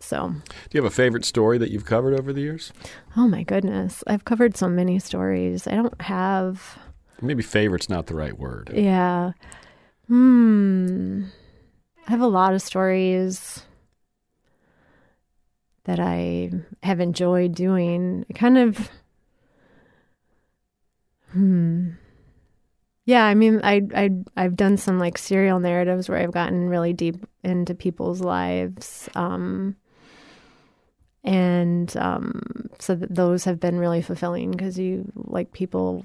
[0.00, 2.72] So, Do you have a favorite story that you've covered over the years?
[3.16, 5.68] oh my goodness, I've covered so many stories.
[5.68, 6.76] I don't have.
[7.20, 8.72] Maybe favorite's not the right word.
[8.74, 9.32] Yeah.
[10.08, 11.26] Hmm.
[12.08, 13.62] I have a lot of stories
[15.84, 16.50] that I
[16.82, 18.26] have enjoyed doing.
[18.28, 18.90] I kind of.
[21.32, 21.92] Hmm.
[23.04, 26.92] Yeah, I mean, I I I've done some like serial narratives where I've gotten really
[26.92, 29.76] deep into people's lives, um,
[31.24, 32.40] and um,
[32.78, 36.04] so th- those have been really fulfilling because you like people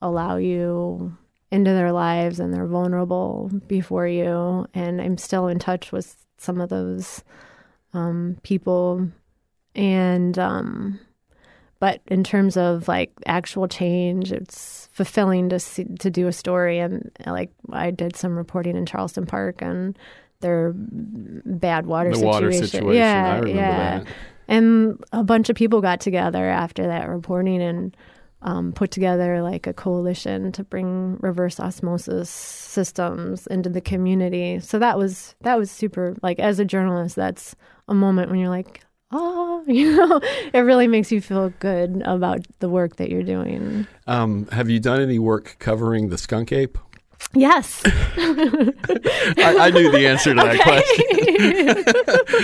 [0.00, 1.16] allow you
[1.50, 4.66] into their lives and they're vulnerable before you.
[4.74, 7.22] And I'm still in touch with some of those
[7.94, 9.08] um, people.
[9.74, 11.00] And, um,
[11.78, 16.78] but in terms of like actual change, it's fulfilling to see, to do a story.
[16.78, 19.98] And like I did some reporting in Charleston Park and
[20.40, 22.44] their bad water the situation.
[22.44, 22.94] water situation.
[22.94, 23.98] Yeah, I remember yeah.
[23.98, 24.06] that.
[24.48, 27.96] And a bunch of people got together after that reporting and
[28.42, 34.60] um, put together like a coalition to bring reverse osmosis systems into the community.
[34.60, 36.16] So that was that was super.
[36.22, 37.56] Like as a journalist, that's
[37.88, 38.85] a moment when you're like,
[39.16, 40.20] oh, you know,
[40.52, 43.86] it really makes you feel good about the work that you're doing.
[44.06, 46.78] Um, have you done any work covering the skunk ape?
[47.34, 47.82] Yes.
[47.84, 48.74] I,
[49.36, 51.84] I knew the answer to that question.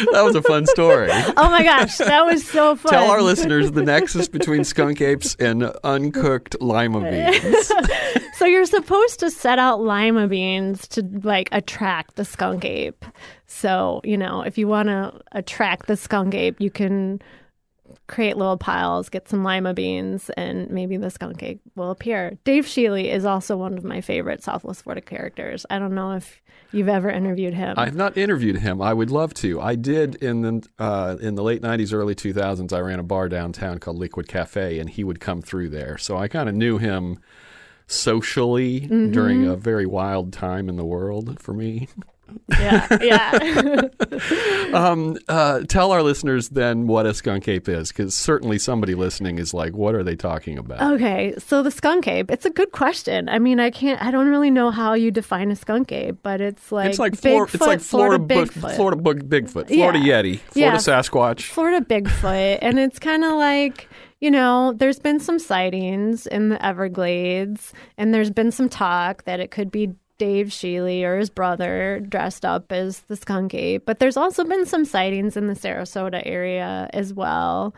[0.12, 1.08] that was a fun story.
[1.10, 2.92] oh my gosh, that was so fun.
[2.92, 7.72] Tell our listeners the nexus between skunk apes and uncooked lima beans.
[8.36, 13.04] So you're supposed to set out lima beans to like attract the skunk ape.
[13.46, 17.22] So, you know, if you want to attract the skunk ape, you can
[18.08, 22.36] create little piles, get some lima beans, and maybe the skunk ape will appear.
[22.44, 25.64] Dave Shealy is also one of my favorite Southwest Florida characters.
[25.70, 26.42] I don't know if
[26.72, 27.74] you've ever interviewed him.
[27.78, 28.82] I've not interviewed him.
[28.82, 29.60] I would love to.
[29.60, 32.72] I did in the uh, in the late '90s, early 2000s.
[32.72, 35.96] I ran a bar downtown called Liquid Cafe, and he would come through there.
[35.96, 37.18] So I kind of knew him
[37.86, 39.12] socially Mm-hmm.
[39.12, 41.88] during a very wild time in the world for me.
[42.50, 43.82] Yeah, yeah.
[44.72, 49.38] Um, uh, tell our listeners then what a skunk ape is, because certainly somebody listening
[49.38, 50.94] is like, what are they talking about?
[50.94, 52.30] okay, so the skunk ape.
[52.30, 53.28] It's a good question.
[53.28, 54.00] I mean, I can't.
[54.02, 57.16] I don't really know how you define a skunk ape, but it's like it's like
[57.16, 58.76] Flor- Bigfoot, it's like Florida, Book- Bigfoot.
[58.76, 60.22] Florida Bigfoot, Florida Yeah.
[60.22, 60.76] Yeti, Florida Yeah.
[60.76, 61.42] Sasquatch.
[61.42, 63.88] Florida Bigfoot, and it's kind of like
[64.20, 69.40] you know, there's been some sightings in the Everglades, and there's been some talk that
[69.40, 69.90] it could be
[70.22, 73.84] Dave Shealy or his brother dressed up as the skunk ape.
[73.84, 77.74] But there's also been some sightings in the Sarasota area as well.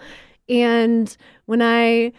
[0.46, 1.16] And
[1.46, 2.12] when I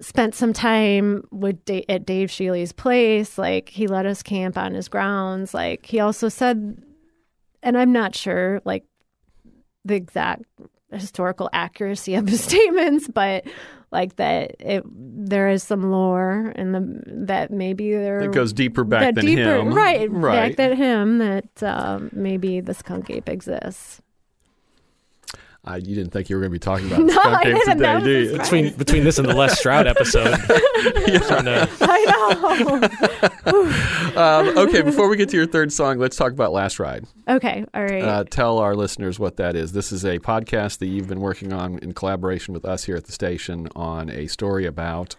[0.00, 4.86] spent some time with at Dave Shealy's place, like he let us camp on his
[4.86, 5.52] grounds.
[5.52, 6.80] Like he also said,
[7.64, 8.84] and I'm not sure, like
[9.84, 10.44] the exact
[10.92, 13.44] historical accuracy of his statements, but
[13.92, 18.84] like that it there is some lore and the that maybe there It goes deeper
[18.84, 19.72] back that than deeper him.
[19.72, 20.56] right right.
[20.56, 24.00] back than him that um, maybe the skunk ape exists.
[25.64, 27.60] Uh, you didn't think you were going to be talking about No, skunk I didn't.
[27.60, 28.36] today, That do you?
[28.36, 32.90] Between between this and the Les Stroud episode, trying to- I
[34.14, 34.16] know.
[34.20, 37.04] um, okay, before we get to your third song, let's talk about Last Ride.
[37.28, 38.02] okay, all right.
[38.02, 39.70] Uh, tell our listeners what that is.
[39.72, 43.04] This is a podcast that you've been working on in collaboration with us here at
[43.04, 45.14] the station on a story about.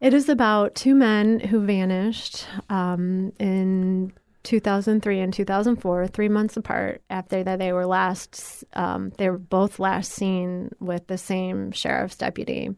[0.00, 4.12] It is about two men who vanished um, in
[4.46, 9.78] 2003 and 2004, three months apart after that they were last, um, they were both
[9.78, 12.70] last seen with the same sheriff's deputy,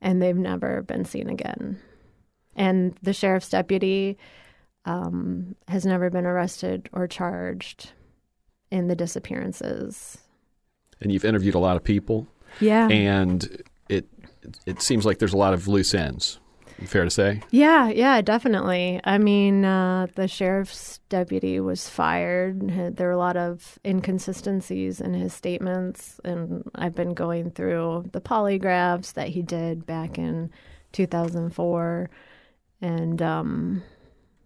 [0.00, 1.78] and they've never been seen again.
[2.56, 4.18] And the sheriff's deputy
[4.84, 7.92] um, has never been arrested or charged
[8.70, 10.18] in the disappearances.
[11.00, 12.26] And you've interviewed a lot of people,
[12.60, 12.88] Yeah.
[12.88, 14.06] and it
[14.66, 16.40] it seems like there's a lot of loose ends.
[16.86, 17.40] Fair to say.
[17.50, 19.00] Yeah, yeah, definitely.
[19.04, 22.96] I mean, uh, the sheriff's deputy was fired.
[22.96, 28.20] There were a lot of inconsistencies in his statements, and I've been going through the
[28.20, 30.50] polygraphs that he did back in
[30.92, 32.10] 2004,
[32.80, 33.82] and um,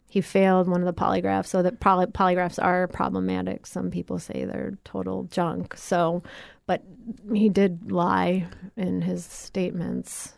[0.09, 1.47] he failed one of the polygraphs.
[1.47, 3.66] So that poly- polygraphs are problematic.
[3.66, 5.76] Some people say they're total junk.
[5.76, 6.22] So,
[6.66, 6.82] but
[7.32, 10.36] he did lie in his statements.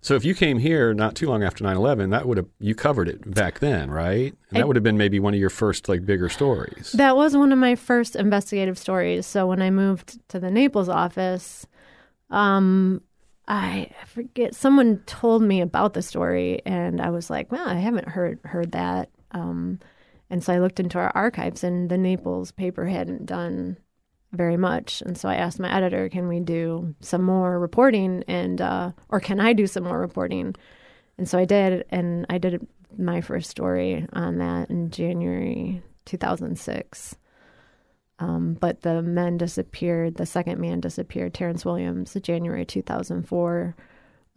[0.00, 3.08] So if you came here not too long after 9/11, that would have you covered
[3.08, 4.34] it back then, right?
[4.50, 6.92] And I- that would have been maybe one of your first like bigger stories.
[6.92, 9.26] That was one of my first investigative stories.
[9.26, 11.66] So when I moved to the Naples office,
[12.30, 13.00] um,
[13.48, 18.08] I forget someone told me about the story, and I was like, "Well, I haven't
[18.08, 19.78] heard heard that." Um,
[20.30, 23.76] and so I looked into our archives, and the Naples paper hadn't done
[24.36, 25.02] very much.
[25.02, 29.20] And so I asked my editor, "Can we do some more reporting?" And uh, or
[29.20, 30.54] can I do some more reporting?
[31.18, 32.66] And so I did, and I did
[32.98, 37.16] my first story on that in January 2006.
[38.18, 40.16] Um, but the men disappeared.
[40.16, 43.76] The second man disappeared, Terrence Williams, January 2004.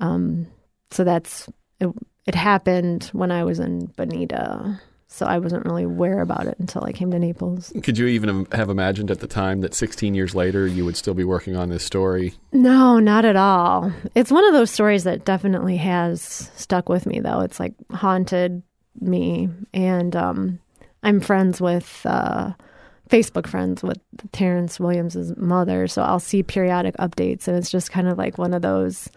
[0.02, 0.48] Um,
[0.92, 1.90] so that's it,
[2.26, 4.80] it happened when I was in Bonita.
[5.12, 7.74] So I wasn't really aware about it until I came to Naples.
[7.84, 11.16] Could you even have imagined at the time that 16 years later you would still
[11.16, 12.36] be working on this story?
[12.54, 13.92] No, not at all.
[14.14, 17.42] It's one of those stories that definitely has stuck with me, though.
[17.42, 18.62] It's like haunted
[19.02, 19.50] me.
[19.74, 20.60] And um,
[21.02, 22.54] I'm friends with, uh,
[23.10, 24.00] Facebook friends with
[24.32, 25.88] Terrence Williams's mother.
[25.88, 27.48] So I'll see periodic updates.
[27.48, 29.10] And it's just kind of like one of those.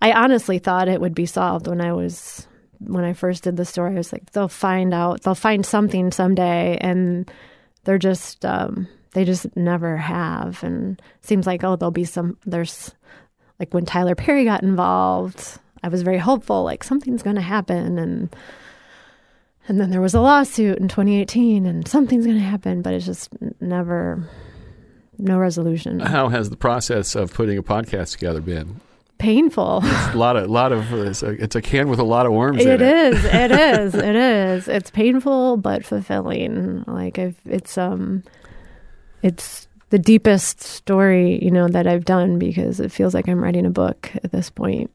[0.00, 2.46] I honestly thought it would be solved when I was.
[2.80, 6.10] When I first did the story, I was like, they'll find out, they'll find something
[6.12, 7.30] someday, and
[7.84, 10.62] they're just um, they just never have.
[10.62, 12.94] And seems like oh there'll be some there's
[13.58, 17.98] like when tyler perry got involved i was very hopeful like something's going to happen.
[17.98, 18.34] And
[19.68, 23.06] and then there was a lawsuit in 2018 and something's going to happen but it's
[23.06, 24.28] just never
[25.18, 26.00] no resolution.
[26.00, 28.80] How has the process of putting a podcast together been?
[29.20, 32.26] Painful It's A lot of, lot of, it's a, it's a can with a lot
[32.26, 33.14] of worms in It it.
[33.14, 33.24] is.
[33.24, 33.50] It
[33.80, 33.94] is.
[33.94, 34.68] It is.
[34.68, 36.82] It's painful but fulfilling.
[36.86, 38.22] Like I've, it's um,
[39.22, 43.66] it's the deepest story you know that I've done because it feels like I'm writing
[43.66, 44.90] a book at this point.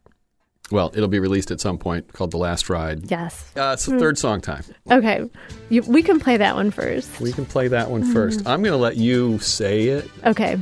[0.72, 3.12] Well, it'll be released at some point called The Last Ride.
[3.12, 3.52] Yes.
[3.56, 4.64] Uh, it's the third song time.
[4.90, 5.30] Okay.
[5.70, 7.20] You, we can play that one first.
[7.20, 8.40] We can play that one first.
[8.48, 10.10] I'm going to let you say it.
[10.26, 10.58] Okay.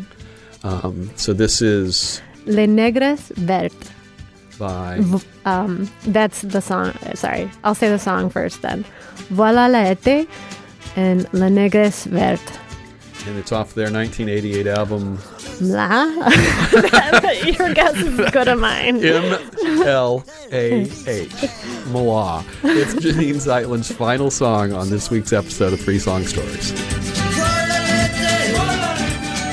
[0.63, 3.89] Um, so this is Les Négresses Vertes.
[4.59, 4.99] by.
[5.45, 6.93] Um, that's the song.
[7.15, 8.85] Sorry, I'll say the song first then.
[9.33, 10.27] Voilà l'été
[10.95, 12.59] and La Négresses Vertes.
[13.25, 15.17] and it's off their 1988 album
[15.59, 16.05] Blah.
[17.45, 19.03] Your guess is good mine.
[19.03, 19.39] M
[19.85, 21.31] L A H.
[21.87, 22.43] Mlah.
[22.63, 26.73] It's Janine Zeitlin's final song on this week's episode of Three Song Stories.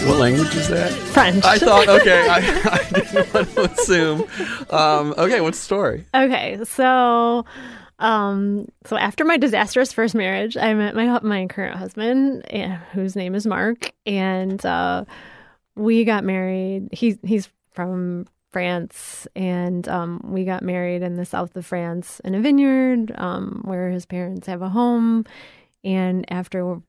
[0.06, 0.90] What language is that?
[0.92, 1.44] French.
[1.44, 4.24] I thought, okay, I, I didn't want to assume.
[4.70, 6.04] Um, okay, what's the story?
[6.14, 7.44] Okay, so
[7.98, 13.14] um so after my disastrous first marriage, I met my my current husband, eh, whose
[13.14, 15.04] name is Mark, and uh
[15.76, 16.88] we got married.
[16.92, 22.34] He's he's from France, and um, we got married in the south of France in
[22.34, 25.24] a vineyard um, where his parents have a home.
[25.84, 26.80] And after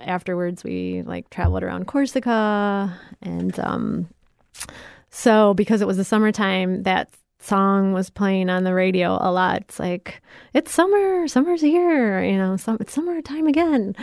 [0.00, 4.08] afterwards, we like traveled around Corsica, and um,
[5.10, 7.10] so because it was the summertime, that
[7.40, 9.62] song was playing on the radio a lot.
[9.62, 10.22] It's like
[10.54, 13.96] it's summer, summer's here, you know, some, it's summertime again.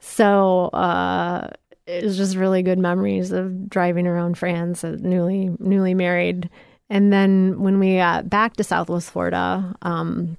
[0.00, 1.48] So uh,
[1.86, 6.50] it was just really good memories of driving around France, newly newly married.
[6.90, 10.36] And then when we got back to Southwest Florida, um,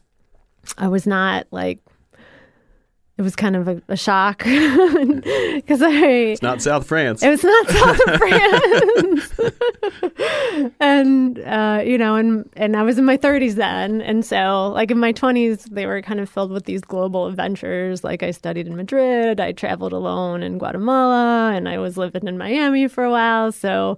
[0.77, 1.79] I was not like.
[3.17, 5.91] It was kind of a, a shock because I
[6.33, 7.23] It's not South France.
[7.23, 9.31] it was not South France.
[10.79, 14.91] and uh, you know, and and I was in my 30s then, and so like
[14.91, 18.03] in my 20s, they were kind of filled with these global adventures.
[18.03, 22.37] Like I studied in Madrid, I traveled alone in Guatemala, and I was living in
[22.37, 23.51] Miami for a while.
[23.51, 23.97] So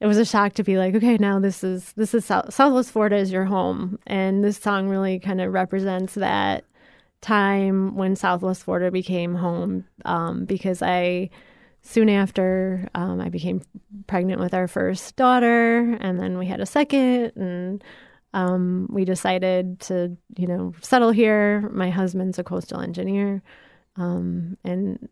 [0.00, 2.90] it was a shock to be like, okay, now this is this is South, Southwest
[2.90, 6.64] Florida is your home, and this song really kind of represents that
[7.20, 11.30] time when Southwest Florida became home um, because I
[11.82, 13.62] soon after um, I became
[14.06, 17.84] pregnant with our first daughter, and then we had a second, and
[18.32, 21.68] um, we decided to, you know, settle here.
[21.72, 23.42] My husband's a coastal engineer,
[23.96, 25.08] um, and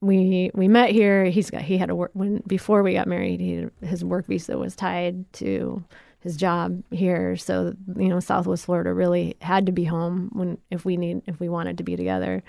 [0.00, 1.24] we we met here.
[1.26, 3.40] He's got he had a work when before we got married.
[3.40, 5.84] He his work visa was tied to
[6.22, 10.84] his job here, so you know Southwest Florida really had to be home when if
[10.84, 12.42] we need if we wanted to be together.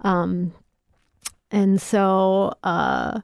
[0.00, 0.52] Um,
[1.50, 3.20] and so uh,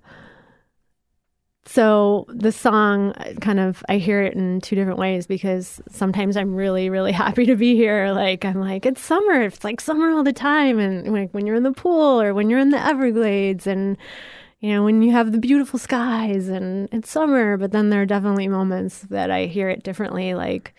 [1.64, 6.36] so the song uh, kind of I hear it in two different ways because sometimes
[6.36, 8.10] I'm really really happy to be here.
[8.12, 9.42] Like I'm like it's summer.
[9.42, 10.78] It's like summer all the time.
[10.78, 13.96] And like when you're in the pool or when you're in the Everglades and
[14.60, 18.06] you know when you have the beautiful skies and it's summer but then there are
[18.06, 20.74] definitely moments that I hear it differently like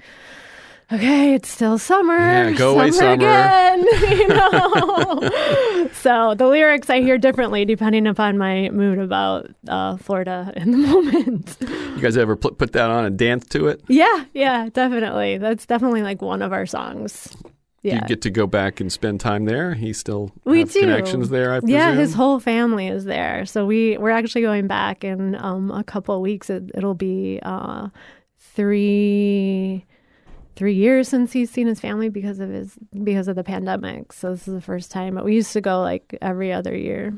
[0.91, 2.17] okay, it's still summer.
[2.17, 3.11] Yeah, go away, summer.
[3.13, 3.85] again.
[4.09, 5.89] You know.
[5.93, 10.77] so the lyrics I hear differently depending upon my mood about uh, Florida in the
[10.87, 11.57] moment.
[11.61, 13.81] You guys ever put put that on and dance to it?
[13.87, 15.37] yeah, yeah, definitely.
[15.37, 17.35] That's definitely like one of our songs.
[17.81, 17.95] Yeah.
[17.95, 19.73] You get to go back and spend time there.
[19.73, 20.81] He still We do.
[20.81, 21.53] connections there.
[21.53, 21.77] I presume.
[21.77, 23.45] Yeah, his whole family is there.
[23.45, 26.49] So we we're actually going back in um, a couple of weeks.
[26.49, 27.87] It, it'll be uh,
[28.37, 29.85] three
[30.55, 34.11] three years since he's seen his family because of his because of the pandemic.
[34.11, 35.15] So this is the first time.
[35.15, 37.17] But we used to go like every other year.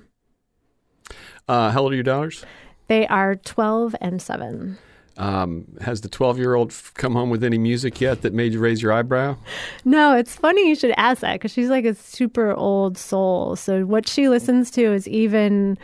[1.48, 2.46] Uh, how old are your daughters?
[2.88, 4.78] They are twelve and seven.
[5.18, 8.94] Um, has the twelve-year-old come home with any music yet that made you raise your
[8.94, 9.38] eyebrow?
[9.86, 13.56] No, it's funny you should ask that because she's like a super old soul.
[13.56, 15.78] So what she listens to is even,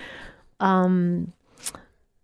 [0.60, 1.34] um,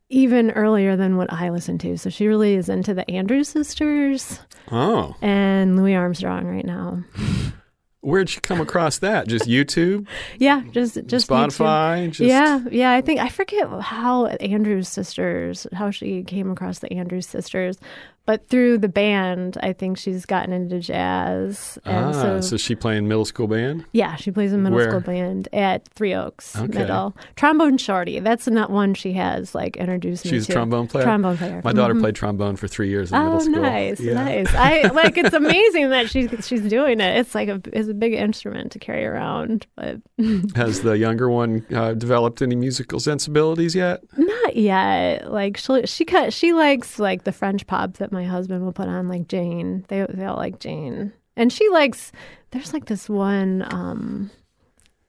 [0.09, 1.97] even earlier than what I listen to.
[1.97, 4.39] So she really is into the Andrews sisters
[4.71, 7.03] Oh, and Louis Armstrong right now.
[8.03, 9.27] where'd you come across that?
[9.27, 10.07] Just YouTube,
[10.39, 11.27] Yeah, just just.
[11.29, 12.07] Spotify?
[12.07, 12.91] Just, yeah, yeah.
[12.91, 17.77] I think I forget how Andrews sisters, how she came across the Andrews sisters,
[18.26, 21.78] but through the band, I think she's gotten into jazz.
[21.86, 23.86] And Ah, so, so, she playing middle school band?
[23.91, 24.89] yeah, she plays in middle Where?
[24.89, 26.80] school band at Three Oaks Okay.
[26.80, 27.15] Middle.
[27.36, 28.19] Trombone Shorty.
[28.19, 30.53] That's not one she has like introduced me She's a to.
[30.53, 31.03] trombone player.
[31.05, 31.61] Trombone player.
[31.63, 31.99] My daughter Mhm.
[32.01, 33.61] played trombone for three years in Oh, middle school.
[33.61, 34.13] nice, Yeah.
[34.13, 34.53] nice.
[34.55, 35.17] I like.
[35.17, 37.17] It's amazing that she's she's doing it.
[37.17, 39.97] It's like a it's a big instrument to carry around, but
[40.55, 44.01] Has the younger one uh, developed any musical sensibilities yet?
[44.17, 45.32] Not yet.
[45.32, 48.88] Like she she cut she likes like the French pop that my husband will put
[48.88, 49.84] on, like Jain.
[49.89, 52.11] They they all like Jain, and she likes.
[52.51, 53.66] There's like this one.
[53.74, 54.32] um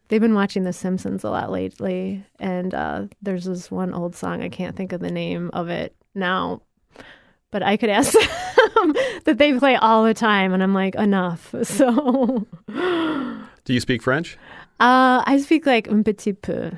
[0.09, 4.43] They've been watching The Simpsons a lot lately, and uh there's this one old song.
[4.43, 6.63] I can't think of the name of it now,
[7.51, 8.93] but I could ask them
[9.25, 11.55] that they play all the time, and I'm like enough.
[11.65, 12.47] So.
[13.65, 14.37] Do you speak French?
[14.79, 16.71] Uh, I speak like un petit peu,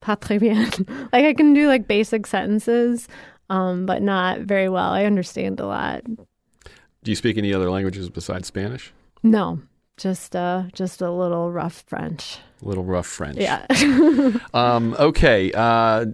[0.00, 0.70] pas très bien.
[1.12, 3.08] like I can do like basic sentences,
[3.50, 4.90] um, but not very well.
[4.92, 6.02] I understand a lot.
[6.04, 8.92] Do you speak any other languages besides Spanish?
[9.22, 9.60] No,
[9.96, 12.38] just uh, just a little rough French.
[12.62, 13.38] Little rough French.
[13.38, 13.66] Yeah,
[14.54, 15.52] Um, okay.
[15.52, 16.06] Uh,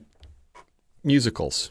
[1.02, 1.70] musicals.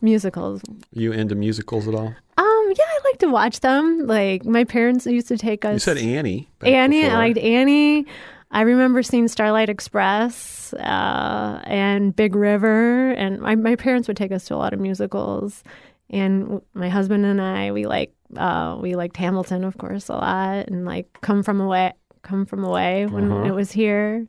[0.00, 0.62] musicals.
[0.92, 2.14] You into musicals at all?
[2.38, 4.06] Um, yeah, I like to watch them.
[4.06, 5.72] Like my parents used to take us.
[5.74, 6.48] You said Annie.
[6.62, 7.02] Annie.
[7.02, 7.16] before.
[7.16, 8.06] I liked Annie.
[8.56, 14.32] I remember seeing Starlight Express uh, and Big River, and my, my parents would take
[14.32, 15.62] us to a lot of musicals.
[16.08, 20.68] And my husband and I, we like uh, we liked Hamilton, of course, a lot,
[20.68, 21.92] and like Come From Away,
[22.22, 23.44] Come From Away when Uh-huh.
[23.44, 24.26] it was here.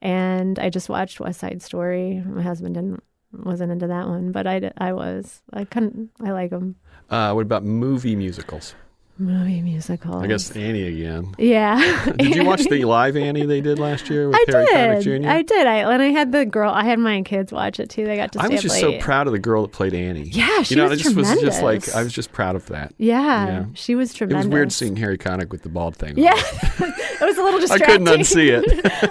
[0.00, 2.22] And I just watched West Side Story.
[2.24, 3.02] My husband didn't
[3.32, 5.42] wasn't into that one, but I, I was.
[5.52, 6.10] I couldn't.
[6.22, 6.76] I like them.
[7.10, 8.76] Uh, what about movie musicals?
[9.16, 10.16] Movie musical.
[10.16, 11.34] I guess Annie again.
[11.38, 12.04] Yeah.
[12.16, 15.22] Did you watch the live Annie they did last year with I Harry Connick did.
[15.22, 15.28] Jr.?
[15.28, 15.66] I did.
[15.68, 16.72] I and I had the girl.
[16.72, 18.04] I had my kids watch it too.
[18.06, 18.40] They got to.
[18.42, 20.22] I was just so proud of the girl that played Annie.
[20.24, 21.94] Yeah, she you know, was I just was just like tremendous.
[21.94, 22.92] I was just proud of that.
[22.98, 23.64] Yeah, Yeah.
[23.74, 24.46] she was tremendous.
[24.46, 26.18] It was weird seeing Harry Connick with the bald thing.
[26.18, 26.18] on.
[26.18, 26.34] Yeah,
[26.80, 28.08] it was a little distracting.
[28.08, 28.64] I couldn't unsee it.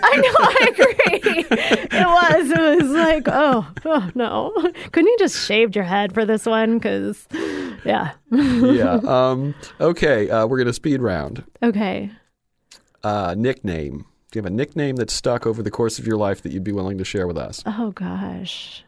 [0.03, 0.33] I know.
[0.39, 1.45] I agree.
[1.49, 2.51] it was.
[2.51, 4.51] It was like, oh, oh no.
[4.91, 6.77] Couldn't you just shaved your head for this one?
[6.77, 7.25] Because,
[7.85, 8.11] yeah.
[8.31, 8.99] yeah.
[9.05, 9.92] Um, okay,
[10.29, 11.43] uh, we're gonna speed round.
[11.61, 12.11] Okay.
[13.03, 14.05] Uh, nickname.
[14.31, 16.63] Do you have a nickname that stuck over the course of your life that you'd
[16.63, 17.61] be willing to share with us?
[17.65, 18.83] Oh gosh.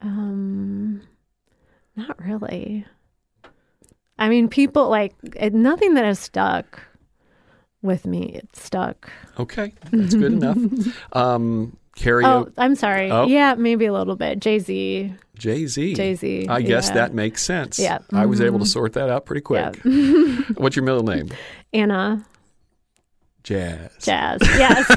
[0.00, 1.02] Um,
[1.96, 2.86] not really.
[4.18, 5.14] I mean, people like
[5.52, 6.80] nothing that has stuck
[7.82, 8.32] with me.
[8.34, 9.10] It's stuck.
[9.38, 10.56] Okay, that's good enough.
[11.12, 11.76] Um,
[12.26, 12.48] Oh.
[12.58, 13.10] I'm sorry.
[13.10, 13.26] Oh.
[13.26, 14.38] Yeah, maybe a little bit.
[14.38, 15.14] Jay Z.
[15.38, 15.94] Jay Z.
[15.94, 16.46] Jay Z.
[16.48, 16.94] I guess yeah.
[16.94, 17.78] that makes sense.
[17.78, 17.98] Yeah.
[18.12, 18.68] I was able to Mhm.
[18.68, 19.70] sort that out pretty Yeah.
[19.72, 19.84] quick.
[20.58, 21.28] What's your middle name?
[21.72, 22.24] Anna
[23.42, 23.90] Jazz.
[24.02, 24.40] Jazz.
[24.42, 24.88] Yes.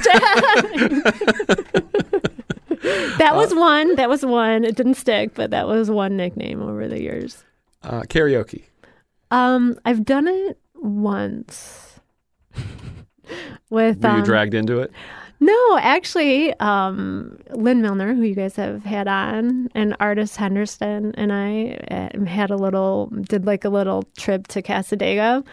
[3.18, 3.96] that was one.
[3.96, 4.64] That was one.
[4.64, 7.44] It didn't stick, but that was one nickname over the years.
[7.84, 8.64] Uh, karaoke.
[9.32, 12.00] Um, I've done it once.
[13.70, 14.92] With Were you um, dragged into it?
[15.42, 21.32] No, actually, um, Lynn Milner, who you guys have had on, and Artis Henderson, and
[21.32, 25.46] I uh, had a little, did like a little trip to Cassadaga.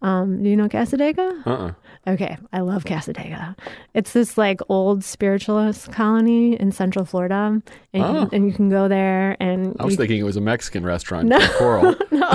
[0.00, 1.46] Um, do you know Cassadaga?
[1.46, 1.72] Uh-uh.
[2.06, 3.54] Okay, I love Cassadaga.
[3.94, 7.60] It's this like old spiritualist colony in Central Florida,
[7.92, 8.22] and, Oh.
[8.22, 10.84] you, and you can go there and I was you thinking it was a Mexican
[10.86, 11.28] restaurant.
[11.28, 11.38] No.
[11.58, 11.82] Coral.
[12.10, 12.28] no,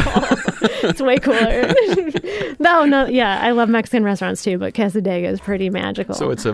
[0.83, 1.73] it's way cooler.
[2.59, 6.13] no, no, yeah, I love Mexican restaurants too, but Cassadaga is pretty magical.
[6.13, 6.53] So it's a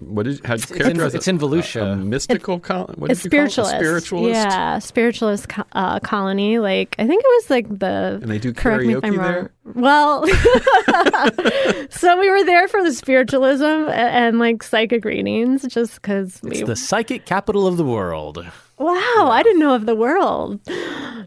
[0.00, 1.18] what is how do you It's in, characterize it?
[1.18, 1.82] it's in Volusia.
[1.82, 3.48] A, a mystical col- what it's did you call it?
[3.48, 3.76] A spiritualist.
[3.76, 4.34] spiritualist.
[4.34, 6.58] Yeah, spiritualist co- uh, colony.
[6.58, 8.18] Like I think it was like the.
[8.22, 9.32] And they do correct me if I'm karaoke wrong.
[9.32, 9.50] there?
[9.74, 10.26] Well,
[11.90, 16.52] so we were there for the spiritualism and, and like psychic readings, just because we.
[16.52, 18.44] it's the psychic capital of the world.
[18.78, 20.60] wow, I didn't know of the world.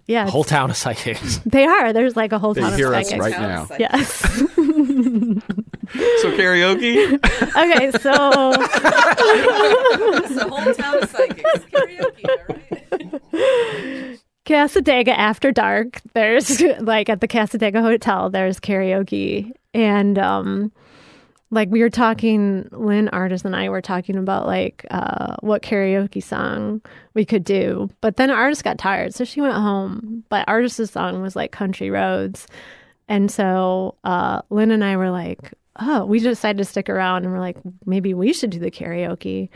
[0.05, 1.37] Yeah, Whole town of psychics.
[1.45, 1.93] they are.
[1.93, 3.25] There's like a whole They ton hear of us psychics.
[3.25, 3.67] right now.
[3.79, 4.07] Yes.
[6.21, 7.13] So karaoke.
[7.55, 8.51] okay, so
[10.23, 11.65] It's a whole town of psychics.
[11.71, 14.19] Karaoke, all right?
[14.45, 16.01] Cassadaga after dark.
[16.13, 18.29] There's like at the Cassadaga Hotel.
[18.29, 20.71] There's karaoke, and um,
[21.51, 26.23] like we were talking, Lynn Artis and I were talking about like uh, what karaoke
[26.23, 26.81] song
[27.13, 27.89] we could do.
[28.01, 30.23] But then Artis got tired, so she went home.
[30.29, 32.47] But Artis's song was like Country Roads,
[33.07, 37.33] and so uh, Lynn and I were like, oh, we decided to stick around, and
[37.33, 39.49] we're like, maybe we should do the karaoke.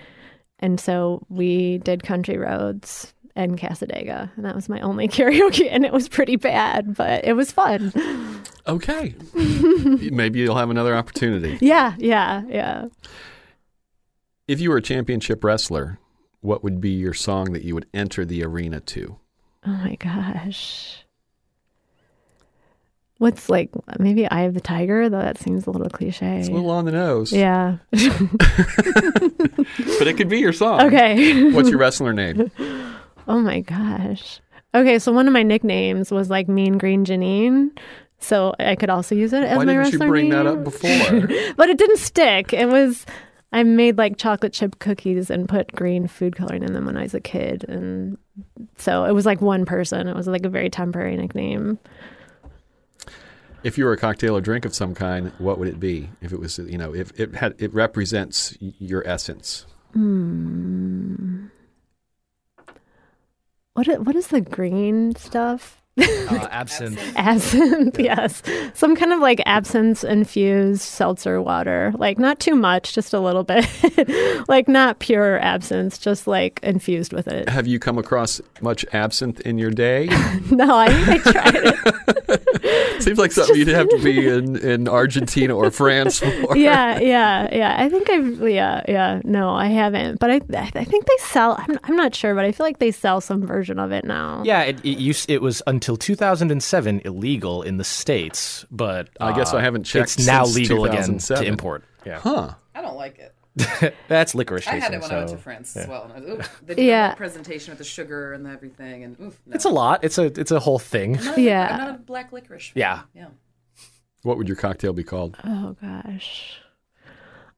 [0.59, 4.29] And so we did Country Roads and Cassadaga.
[4.35, 5.67] And that was my only karaoke.
[5.69, 7.91] And it was pretty bad, but it was fun.
[8.67, 9.15] Okay.
[9.33, 11.57] Maybe you'll have another opportunity.
[11.61, 12.85] Yeah, yeah, yeah.
[14.47, 15.99] If you were a championship wrestler,
[16.41, 19.17] what would be your song that you would enter the arena to?
[19.65, 20.99] Oh my gosh.
[23.19, 23.69] What's like
[23.99, 26.39] maybe Eye of the Tiger, though that seems a little cliche.
[26.39, 27.31] It's a little on the nose.
[27.31, 27.77] yeah.
[29.97, 30.81] But it could be your song.
[30.81, 31.51] okay.
[31.51, 32.51] What's your wrestler name?
[33.27, 34.39] Oh my gosh.
[34.75, 37.77] Okay, so one of my nicknames was like Mean Green Janine.
[38.19, 41.27] So I could also use it as Why my didn't you bring that up before?
[41.57, 42.53] but it didn't stick.
[42.53, 43.05] It was
[43.53, 47.03] I made like chocolate chip cookies and put green food coloring in them when I
[47.03, 48.17] was a kid, and
[48.77, 50.07] so it was like one person.
[50.07, 51.77] It was like a very temporary nickname.
[53.63, 56.09] If you were a cocktail or drink of some kind, what would it be?
[56.19, 59.67] If it was, you know, if it had, it represents your essence.
[59.93, 61.45] Hmm.
[63.75, 65.82] What what is the green stuff?
[65.99, 66.99] Uh, absinthe.
[67.15, 68.41] Absinthe, yes.
[68.73, 71.93] Some kind of like absinthe infused seltzer water.
[71.97, 73.67] Like not too much, just a little bit.
[74.47, 77.47] like not pure absinthe, just like infused with it.
[77.49, 80.09] Have you come across much absinthe in your day?
[80.51, 83.01] No, I I tried it.
[83.01, 86.55] Seems like something you'd have to be in, in Argentina or France for.
[86.57, 87.75] yeah, yeah, yeah.
[87.79, 89.21] I think I've, yeah, yeah.
[89.23, 90.19] No, I haven't.
[90.19, 90.41] But I,
[90.75, 93.45] I think they sell, I'm, I'm not sure, but I feel like they sell some
[93.45, 94.43] version of it now.
[94.45, 99.53] Yeah, it, it used it was until 2007 illegal in the states, but I guess
[99.53, 101.83] uh, I haven't checked It's now since legal again to import.
[102.05, 102.53] Yeah, Huh.
[102.75, 103.35] I don't like it.
[104.07, 104.67] that's licorice.
[104.67, 105.89] I had tasting, it when so, I went to France as yeah.
[105.91, 106.11] well.
[106.15, 107.11] And I oof, they did Yeah.
[107.11, 109.53] the presentation with the sugar and everything, and oof, no.
[109.55, 110.03] It's a lot.
[110.03, 111.17] It's a it's a whole thing.
[111.19, 111.67] I'm not a- Yeah.
[111.71, 112.69] I'm not a black licorice.
[112.69, 112.81] fan.
[112.81, 113.01] Yeah.
[113.13, 113.27] yeah.
[114.23, 115.37] What would your cocktail be called?
[115.43, 116.57] Oh gosh.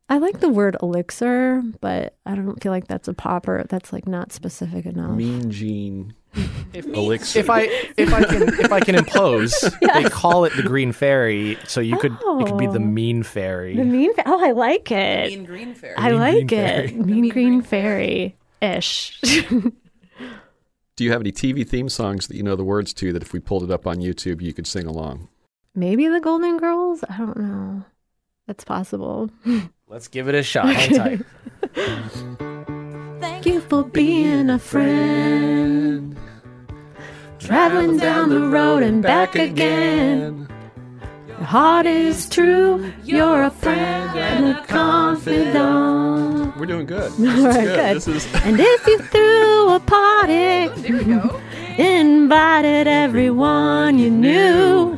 [0.07, 3.65] I like the word elixir, but I don't feel like that's a popper.
[3.69, 5.11] That's like not specific enough.
[5.17, 6.13] Mean Gene
[6.73, 7.39] If, Elixir.
[7.39, 7.61] if I
[7.97, 11.97] if I can if I can impose, they call it the green fairy, so you
[11.97, 12.79] could it could be the Oh.
[12.79, 13.75] mean fairy.
[13.75, 14.13] The mean.
[14.13, 15.29] Fa- oh, I like it.
[15.31, 15.95] Mean green fairy.
[15.97, 16.89] I Mean like Green it.
[16.89, 16.91] Fairy.
[16.91, 19.19] Mean, Mean green, Green fairy ish.
[20.97, 23.33] Do you have any TV theme songs that you know the words to that if
[23.33, 25.29] we pulled it up on YouTube you could sing along?
[25.73, 27.03] Maybe the Golden Girls.
[27.09, 27.83] I don't know.
[28.47, 29.29] That's possible.
[29.87, 30.67] Let's give it a shot.
[30.67, 31.21] Hang tight.
[33.21, 36.17] Thank you for being a friend.
[37.39, 40.47] Traveling down the road and back again.
[41.27, 42.91] Your heart is true.
[43.03, 46.57] You're a friend and a confidant.
[46.57, 47.11] We're doing good.
[47.19, 47.75] This All is good.
[47.75, 47.95] good.
[47.97, 51.39] This is And if you threw a party, oh, There we go.
[51.77, 54.97] invited everyone you knew.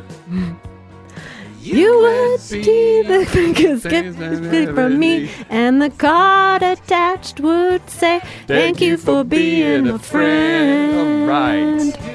[1.68, 8.80] You would see the biggest gift from me, and the card attached would say, Thank
[8.80, 10.98] you for being a friend.
[10.98, 12.14] All right.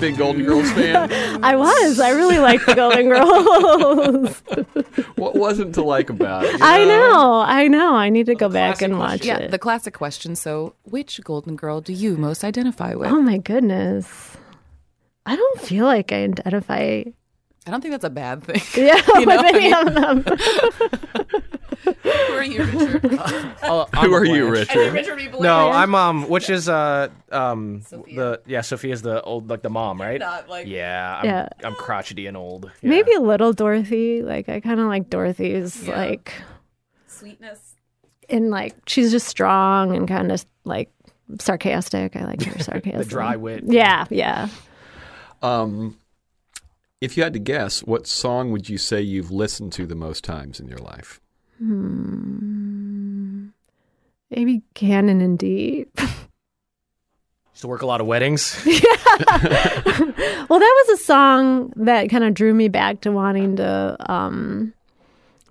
[0.00, 1.10] Big Golden Girls fan.
[1.44, 2.00] I was.
[2.00, 4.42] I really liked the Golden Girls.
[5.16, 6.52] what wasn't to like about it?
[6.52, 7.40] you I know.
[7.46, 7.94] I know.
[7.94, 9.50] I need to go back classic and watch Yeah, it.
[9.50, 10.36] the classic question.
[10.36, 13.10] So, which golden girl do you most identify with?
[13.10, 14.38] oh my goodness.
[15.26, 17.02] I don't feel like I identify.
[17.66, 18.60] I don't think that's a bad thing.
[18.86, 20.24] Yeah, You know, with any I of them.
[22.02, 23.20] Who are you, Richard?
[23.62, 24.68] Oh, Who are you, Blanche.
[24.74, 24.92] Richard?
[24.94, 25.28] Richard B.
[25.28, 25.42] Blair.
[25.42, 28.16] No, I'm um, which is uh um Sophia.
[28.16, 30.18] the yeah Sophia's the old like the mom right?
[30.20, 31.48] not like Yeah, I'm, Yeah.
[31.62, 32.70] I'm crotchety and old.
[32.82, 32.90] Yeah.
[32.90, 34.22] Maybe a little Dorothy.
[34.22, 35.96] Like I kind of like Dorothy's Yeah.
[35.96, 36.32] like
[37.06, 37.74] sweetness.
[38.28, 40.90] and like she's just strong and kind of like
[41.38, 42.16] sarcastic.
[42.16, 42.98] I like her sarcasm.
[42.98, 43.64] the dry wit.
[43.66, 44.48] Yeah, yeah.
[45.42, 45.98] Um,
[47.00, 50.22] if you had to guess, what song would you say you've listened to the most
[50.24, 51.20] times in your life?
[51.58, 53.48] Hmm.
[54.30, 55.86] Maybe Canon and D.
[55.96, 58.64] Used to work a lot of weddings.
[58.66, 59.26] Yeah.
[60.48, 64.72] well, that was a song that kind of drew me back to wanting to um,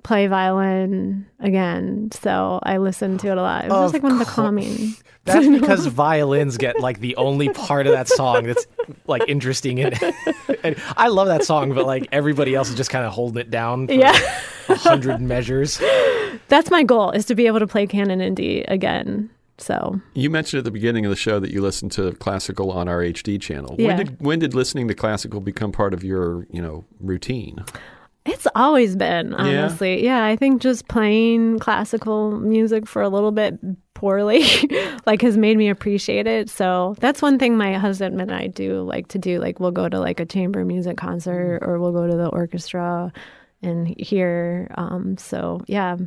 [0.04, 2.10] play violin again.
[2.12, 3.66] So I listened to it a lot.
[3.66, 4.94] It was Of just like one of the calming.
[5.26, 8.66] That's because violins get like the only part of that song that's
[9.08, 10.00] like interesting and,
[10.64, 13.50] and I love that song, but like everybody else is just kind of holding it
[13.52, 14.18] down for Yeah,
[14.70, 15.80] a hundred measures.
[16.48, 19.30] that's my goal is to be able to play Canon and D again.
[19.58, 22.88] So You mentioned at the beginning of the show that you listened to classical on
[22.88, 23.76] our HD channel.
[23.78, 23.88] Yeah.
[23.88, 27.66] When did when did listening to classical become part of your you know routine?
[28.26, 30.04] It's always been, honestly.
[30.04, 30.24] Yeah?
[30.24, 33.58] I think just playing classical music for a little bit
[34.00, 34.46] poorly
[35.06, 36.50] like has made me appreciate it.
[36.50, 39.40] So that's one thing my husband and I do like to do.
[39.40, 43.12] Like we'll go to like a chamber music concert or we'll go to the orchestra
[43.62, 45.98] and hear um so yeah,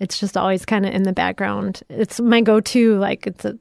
[0.00, 1.82] it's just always kind of in the background.
[1.88, 3.56] It's my go-to like it's a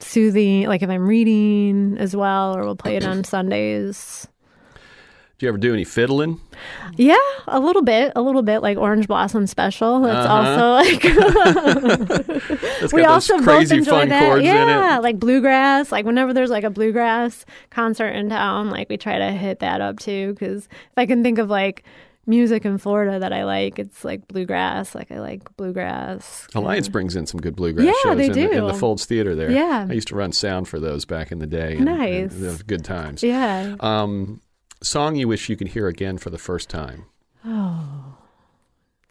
[0.00, 4.28] soothing like if I'm reading as well or we'll play it on Sundays.
[5.42, 6.40] Do you ever do any fiddling?
[6.96, 7.16] Yeah,
[7.48, 10.00] a little bit, a little bit like Orange Blossom Special.
[10.02, 10.34] That's Uh-huh.
[10.54, 11.02] also like
[12.80, 14.22] That's we also those both crazy enjoy fun that.
[14.24, 15.02] chords yeah, in it.
[15.02, 15.90] like bluegrass.
[15.90, 19.80] Like whenever there's like a bluegrass concert in town, like we try to hit that
[19.80, 20.32] up too.
[20.32, 21.82] Because if I can think of like
[22.24, 24.94] music in Florida that I like, it's like bluegrass.
[24.94, 26.46] Like I like bluegrass.
[26.54, 28.74] Alliance brings in some good bluegrass Yeah, shows they in, The, in the.
[28.74, 29.50] Foulds Theater there.
[29.50, 29.88] Yeah.
[29.90, 31.78] I used to run sound for those back in the day.
[31.78, 32.32] And, Nice.
[32.32, 33.24] and good times.
[33.24, 33.74] Yeah.
[33.80, 34.40] Um,
[34.82, 37.06] song you wish you could hear again for the first time?
[37.44, 38.16] Oh,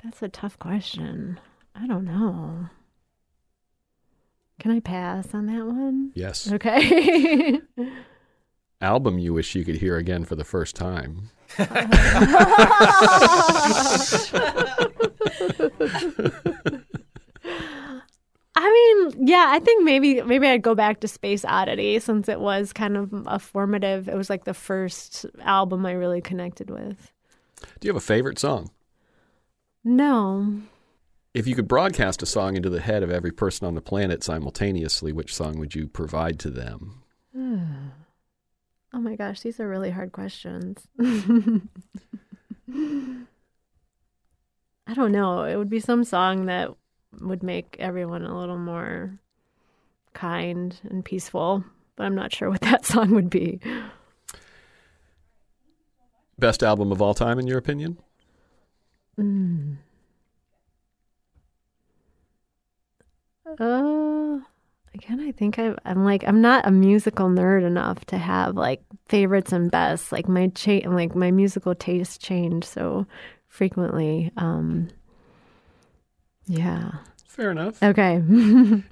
[0.03, 1.39] that's a tough question.
[1.75, 2.69] I don't know.
[4.59, 6.11] Can I pass on that one?
[6.13, 6.51] Yes.
[6.51, 7.59] Okay.
[8.81, 11.29] Album you wish you could hear again for the first time?
[18.71, 22.39] I mean, Yeah, I think maybe maybe I'd go back to Space Oddity since it
[22.39, 24.07] was kind of a formative.
[24.07, 27.11] It was like the first album I really connected with.
[27.79, 28.71] Do you have a favorite song?
[29.83, 30.61] No.
[31.33, 34.23] If you could broadcast a song into the head of every person on the planet
[34.23, 37.03] simultaneously, which song would you provide to them?
[38.93, 40.85] Oh my gosh, these are really hard questions.
[40.99, 41.61] I
[44.93, 45.43] don't know.
[45.43, 46.71] It would be some song that
[47.19, 49.19] would make everyone a little more
[50.13, 51.63] kind and peaceful,
[51.95, 53.59] but I'm not sure what that song would be.
[56.39, 57.97] Best album of all time, in your opinion?
[59.19, 59.77] Mm.
[63.59, 64.39] Uh,
[64.93, 68.81] again, I think I, I'm like I'm not a musical nerd enough to have like
[69.07, 70.11] favorites and bests.
[70.11, 73.05] Like my cha- like my musical taste change so
[73.47, 74.31] frequently.
[74.37, 74.87] Um,
[76.47, 76.91] yeah.
[77.31, 77.81] Fair enough.
[77.81, 78.21] Okay.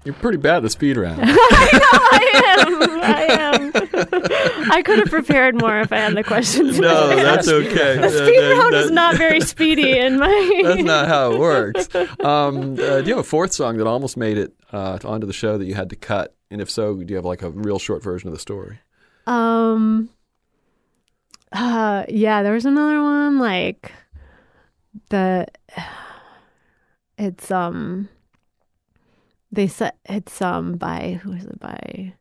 [0.06, 1.20] You're pretty bad at the speed round.
[1.26, 2.82] I am.
[3.04, 4.72] I am.
[4.72, 6.80] I could have prepared more if I had the questions.
[6.80, 7.97] no, that's okay.
[7.97, 10.62] The speed round is not very speedy in my.
[10.64, 11.93] That's not how it works.
[12.22, 15.34] Um, uh, do you have a fourth song that almost made it uh, onto the
[15.34, 16.34] show that you had to cut?
[16.50, 18.80] And if so, do you have like a real short version of the story?
[19.28, 20.10] Um.
[21.52, 23.91] Uh, yeah, there was another one like
[25.10, 25.45] the.
[27.20, 28.09] It's um.
[29.51, 32.13] They said it's um by who is it by?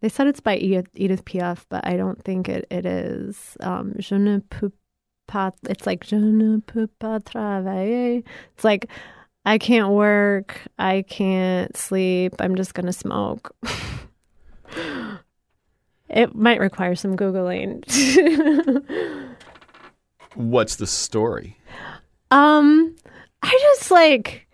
[0.00, 3.56] They said it's by Edith, Edith Piaf, but I don't think it, it is.
[3.60, 4.72] Um, je ne peux
[5.26, 5.52] pas.
[5.68, 8.22] It's like je ne peux pas travailler.
[8.54, 8.88] It's like
[9.46, 10.60] I can't work.
[10.78, 12.34] I can't sleep.
[12.40, 13.54] I'm just gonna smoke.
[16.10, 17.84] It might require some Googling.
[20.34, 21.58] What's the story?
[22.30, 22.96] um,
[23.42, 24.46] I just like,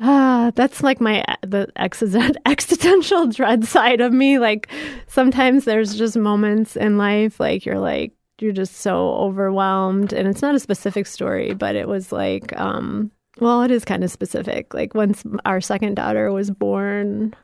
[0.00, 4.38] ah, that's like my the existen- existential dread side of me.
[4.38, 4.68] Like
[5.06, 10.42] sometimes there's just moments in life, like you're like you're just so overwhelmed, and it's
[10.42, 14.74] not a specific story, but it was like, um, well, it is kind of specific.
[14.74, 17.34] Like once our second daughter was born,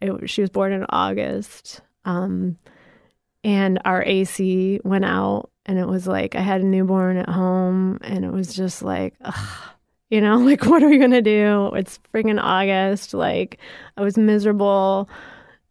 [0.00, 1.80] it, she was born in August.
[2.04, 2.56] Um,
[3.46, 7.98] and our AC went out, and it was like I had a newborn at home,
[8.02, 9.70] and it was just like, ugh,
[10.10, 11.70] you know, like what are we gonna do?
[11.76, 13.14] It's freaking August.
[13.14, 13.58] Like
[13.96, 15.08] I was miserable,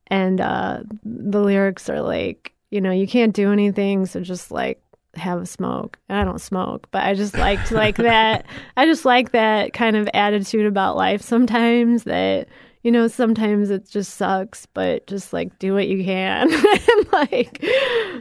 [0.07, 4.82] and uh, the lyrics are like, you know, you can't do anything, so just like
[5.15, 5.99] have a smoke.
[6.07, 8.45] And I don't smoke, but I just liked like that.
[8.78, 12.47] I just like that kind of attitude about life sometimes that
[12.86, 17.65] you know, sometimes it just sucks, but just like do what you can and like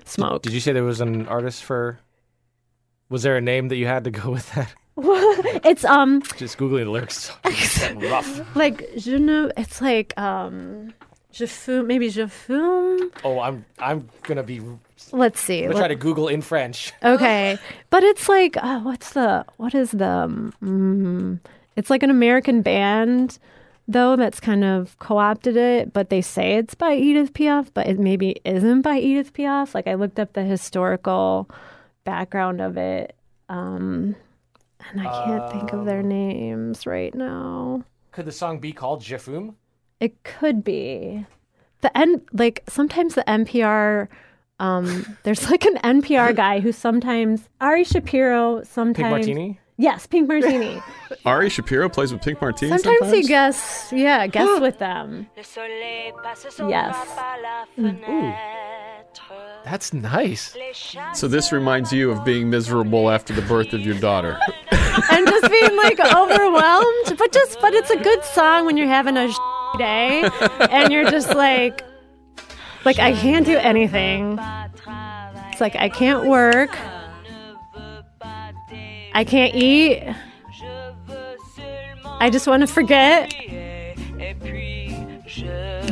[0.06, 0.40] smoke.
[0.42, 1.98] Did you say there was an artist for?
[3.10, 4.72] Was there a name that you had to go with that?
[5.66, 7.30] it's um Just googling the lyrics.
[8.10, 8.56] rough.
[8.56, 10.94] like je ne, it's like um
[11.32, 13.10] je fume maybe je fume.
[13.22, 14.60] Oh, I'm I'm gonna be.
[15.12, 15.60] Let's see.
[15.62, 16.92] gonna Let- try to Google in French.
[17.04, 17.58] Okay,
[17.90, 20.08] but it's like uh, what's the what is the
[20.62, 21.40] um,
[21.76, 23.38] it's like an American band
[23.86, 27.98] though that's kind of co-opted it, but they say it's by Edith Piaf, but it
[27.98, 29.74] maybe isn't by Edith Piaf.
[29.74, 31.48] Like I looked up the historical
[32.04, 33.16] background of it,
[33.48, 34.16] um,
[34.90, 37.84] and I can't think of their names right now.
[38.12, 39.54] Could the song be called jifum
[40.00, 41.26] It could be
[41.80, 44.08] the N like sometimes the NPR.
[44.60, 48.62] Um, there's like an NPR guy who sometimes Ari Shapiro.
[48.62, 49.60] Sometimes Pink Martini?
[49.76, 50.80] Yes, Pink Martini.
[51.24, 52.70] Ari Shapiro plays with Pink Martini.
[52.70, 55.28] Sometimes, Sometimes, he guests, yeah, guests with them.
[56.68, 56.96] Yes.
[59.64, 60.56] That's nice.
[61.14, 64.38] So this reminds you of being miserable after the birth of your daughter.
[65.10, 67.16] and just being like overwhelmed.
[67.18, 69.32] But just, but it's a good song when you're having a
[69.78, 70.28] day
[70.70, 71.82] and you're just like,
[72.84, 74.38] like I can't do anything.
[75.50, 76.76] It's like I can't work.
[79.14, 80.02] I can't eat.
[82.04, 83.32] I just want to forget.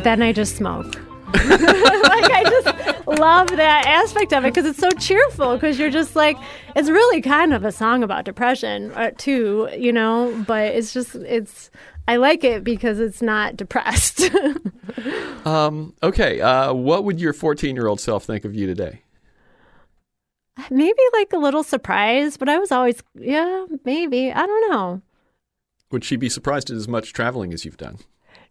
[0.03, 0.97] Then I just smoke.
[1.33, 6.15] like I just love that aspect of it because it's so cheerful because you're just
[6.15, 6.37] like
[6.77, 11.15] it's really kind of a song about depression uh, too, you know, but it's just
[11.15, 11.71] it's
[12.07, 14.31] I like it because it's not depressed.
[15.45, 19.02] Um, okay, uh, what would your 14 year old self think of you today?
[20.71, 24.33] Maybe like a little surprised, but I was always yeah, maybe.
[24.33, 25.03] I don't know.
[25.91, 27.99] Would she be surprised at as much traveling as you've done?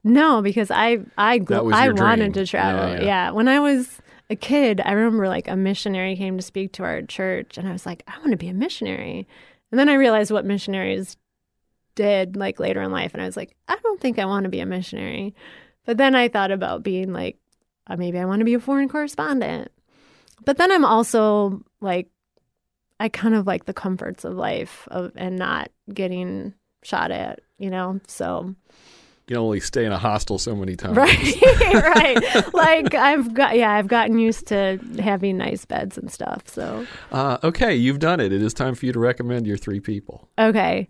[0.04, 2.90] No, because I I That gl- was I wanted to travel.
[2.90, 3.32] Yeah, Yeah, yeah.
[3.32, 4.00] when I was
[4.30, 7.72] a kid, I remember like a missionary came to speak to our church, and I
[7.72, 9.28] was like, I want to be a missionary.
[9.72, 11.18] And then I realized what missionaries
[11.96, 14.50] did like later in life, and I was like, I don't think I want to
[14.50, 15.36] be a missionary.
[15.86, 17.38] But then I thought about being like,
[17.88, 19.72] uh, maybe I want to be a foreign correspondent.
[20.46, 22.08] But then I'm also like,
[23.00, 27.70] I kind of like the comforts of life of and not getting shot at, you
[27.70, 28.00] know.
[28.08, 28.56] So
[29.28, 30.98] You can only stay in a hostel so many times.
[30.98, 31.42] right,
[31.74, 32.54] right.
[32.54, 36.48] Like I've got, yeah, I've gotten used to having nice beds and stuff.
[36.48, 38.32] So Uh, okay, you've done it.
[38.32, 40.28] It is time for you to recommend your three people.
[40.38, 40.88] okay,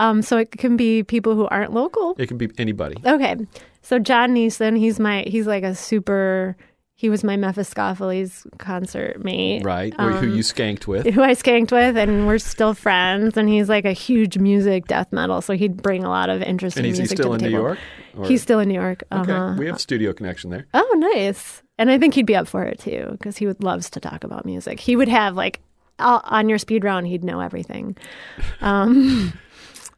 [0.00, 2.14] um, so it can be people who aren't local.
[2.18, 2.96] It can be anybody.
[3.06, 3.36] Okay.
[3.80, 6.56] So John Neeson, he's my he's like a super
[6.96, 9.64] he was my Mephiskapheles concert mate.
[9.64, 9.92] Right.
[9.98, 11.06] Or who you skanked with.
[11.06, 15.12] Who I skanked with and we're still friends and he's like a huge music death
[15.12, 17.40] metal, so he'd bring a lot of interesting And is he music still to in
[17.42, 17.62] New table.
[17.64, 17.78] York?
[18.16, 19.02] Or- He's still in New York.
[19.12, 19.32] okay.
[19.32, 19.56] Uh-huh.
[19.58, 20.66] We have studio connection there.
[20.72, 21.62] Oh, nice.
[21.78, 24.22] And I think he'd be up for it too because he would loves to talk
[24.22, 24.78] about music.
[24.78, 25.60] He would have like
[25.98, 27.96] all, on your speed round, he'd know everything.
[28.60, 29.32] Um,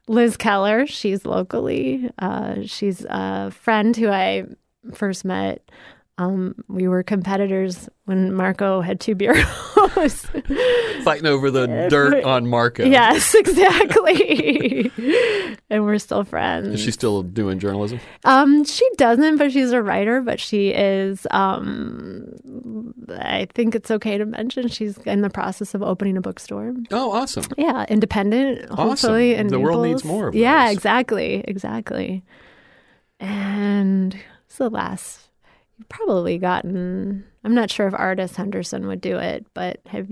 [0.09, 2.11] Liz Keller, she's locally.
[2.19, 4.45] Uh, she's a friend who I
[4.95, 5.69] first met.
[6.19, 9.45] Um, we were competitors when Marco had two bureaus.
[11.05, 12.85] Fighting over the dirt on Marco.
[12.87, 14.91] yes, exactly.
[15.69, 16.69] and we're still friends.
[16.69, 18.01] Is she still doing journalism?
[18.25, 20.23] Um, she doesn't, but she's a writer.
[20.23, 21.27] But she is.
[21.33, 26.75] Um, I think it's okay to mention she's in the process of opening a bookstore.
[26.93, 27.45] Oh, awesome.
[27.59, 28.71] Yeah, independent.
[28.71, 28.77] Awesome.
[28.89, 30.77] Hopefully, in The world needs more of Yeah, those.
[30.77, 32.25] exactly, exactly.
[33.21, 35.26] And it's the last.
[35.79, 37.25] You've probably gotten.
[37.45, 40.09] I'm not sure if Artis Henderson would do it, but have.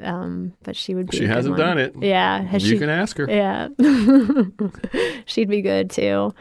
[0.00, 1.18] Um, but she would be.
[1.18, 1.60] She hasn't one.
[1.60, 1.94] done it.
[2.00, 2.78] Yeah, has you she?
[2.78, 3.28] can ask her.
[3.28, 3.68] Yeah.
[5.26, 6.32] She'd be good too.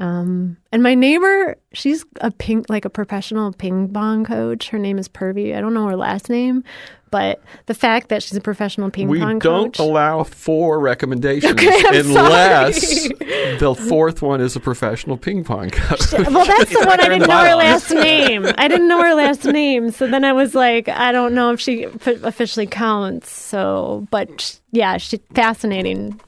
[0.00, 4.70] Um, and my neighbor, she's a ping, like a professional ping pong coach.
[4.70, 5.54] Her name is Purvi.
[5.54, 6.64] I don't know her last name,
[7.10, 9.78] but the fact that she's a professional ping We pong coach.
[9.78, 13.56] We don't allow four recommendations Okay, unless sorry.
[13.58, 16.12] the fourth one is a professional ping pong coach.
[16.12, 18.46] well, that's the one I didn't know her last name.
[18.56, 21.60] I didn't know her last name, so then I was like, I don't know if
[21.60, 23.30] she officially counts.
[23.30, 26.18] So, but yeah, she's fascinating.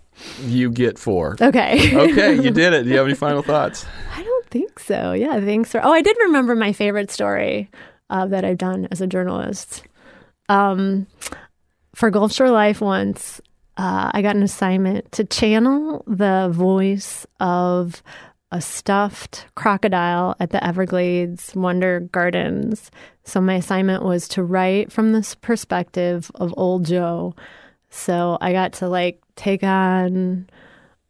[0.41, 1.37] You get four.
[1.41, 1.97] Okay.
[1.97, 2.85] Okay, you did it.
[2.85, 3.87] Do you have any final thoughts?
[4.14, 5.12] I don't think so.
[5.12, 5.85] Yeah, thanks for.
[5.85, 7.70] Oh, I did remember my favorite story
[8.11, 9.83] uh, that I've done as a journalist.
[10.49, 11.07] Um,
[11.95, 13.41] for Gulfshore Life, once
[13.77, 18.03] uh, I got an assignment to channel the voice of
[18.51, 22.91] a stuffed crocodile at the Everglades Wonder Gardens.
[23.25, 27.35] So my assignment was to write from this perspective of Old Joe.
[27.89, 30.49] So I got to like take on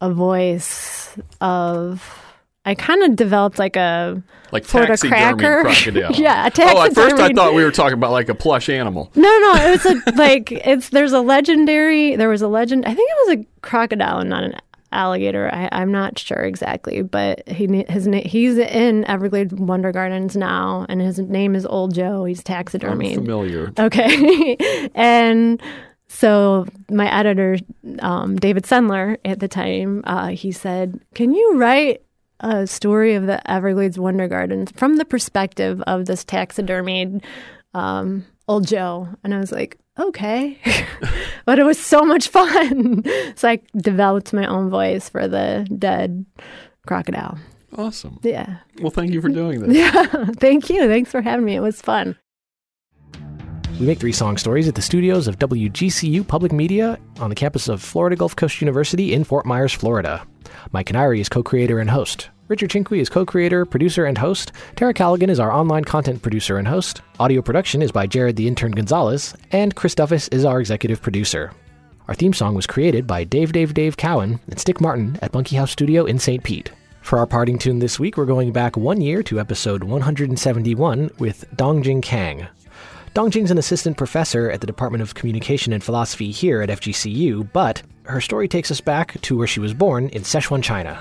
[0.01, 2.19] a voice of.
[2.65, 5.61] I kind of developed like a Like Sort taxidermy cracker.
[5.63, 6.11] crocodile.
[6.13, 9.11] Yeah, a Oh, at first I thought we were talking about like a plush animal.
[9.15, 9.53] no, no.
[9.55, 12.15] It was a like it's there's a legendary.
[12.15, 12.85] There was a legend.
[12.85, 14.55] I think it was a crocodile and not an
[14.93, 15.49] alligator.
[15.53, 21.01] I, I'm not sure exactly, but he his he's in Everglades Wonder Gardens now, and
[21.01, 22.23] his name is Old Joe.
[22.23, 23.73] He's I'm familiar.
[23.77, 24.89] Okay.
[24.95, 25.61] and
[26.13, 27.57] so my editor,
[27.99, 32.03] um, David Sendler, at the time, uh, he said, Can you write
[32.39, 37.23] a story of the Everglades Wonder Gardens from the perspective of this taxidermied
[37.73, 39.09] um, old Joe?
[39.23, 40.59] And I was like, Okay.
[41.45, 43.03] but it was so much fun.
[43.35, 46.25] so I developed my own voice for the dead
[46.85, 47.39] crocodile.
[47.75, 48.19] Awesome.
[48.21, 48.57] Yeah.
[48.81, 49.75] Well, thank you for doing this.
[49.77, 50.25] Yeah.
[50.37, 50.87] Thank you.
[50.87, 51.55] Thanks for having me.
[51.55, 52.15] It was fun.
[53.79, 57.67] We make three song stories at the studios of WGCU Public Media on the campus
[57.67, 60.25] of Florida Gulf Coast University in Fort Myers, Florida.
[60.71, 62.29] Mike Kiniry is co creator and host.
[62.47, 64.51] Richard Chinqui is co creator, producer, and host.
[64.75, 67.01] Tara Callaghan is our online content producer and host.
[67.19, 69.35] Audio production is by Jared the Intern Gonzalez.
[69.51, 71.51] And Chris Duffus is our executive producer.
[72.07, 75.55] Our theme song was created by Dave Dave Dave Cowan and Stick Martin at Monkey
[75.55, 76.43] House Studio in St.
[76.43, 76.71] Pete.
[77.01, 81.45] For our parting tune this week, we're going back one year to episode 171 with
[81.57, 82.47] Dongjing Kang.
[83.13, 87.83] Dongjing's an assistant professor at the Department of Communication and Philosophy here at FGCU, but
[88.05, 90.99] her story takes us back to where she was born in Sichuan, China.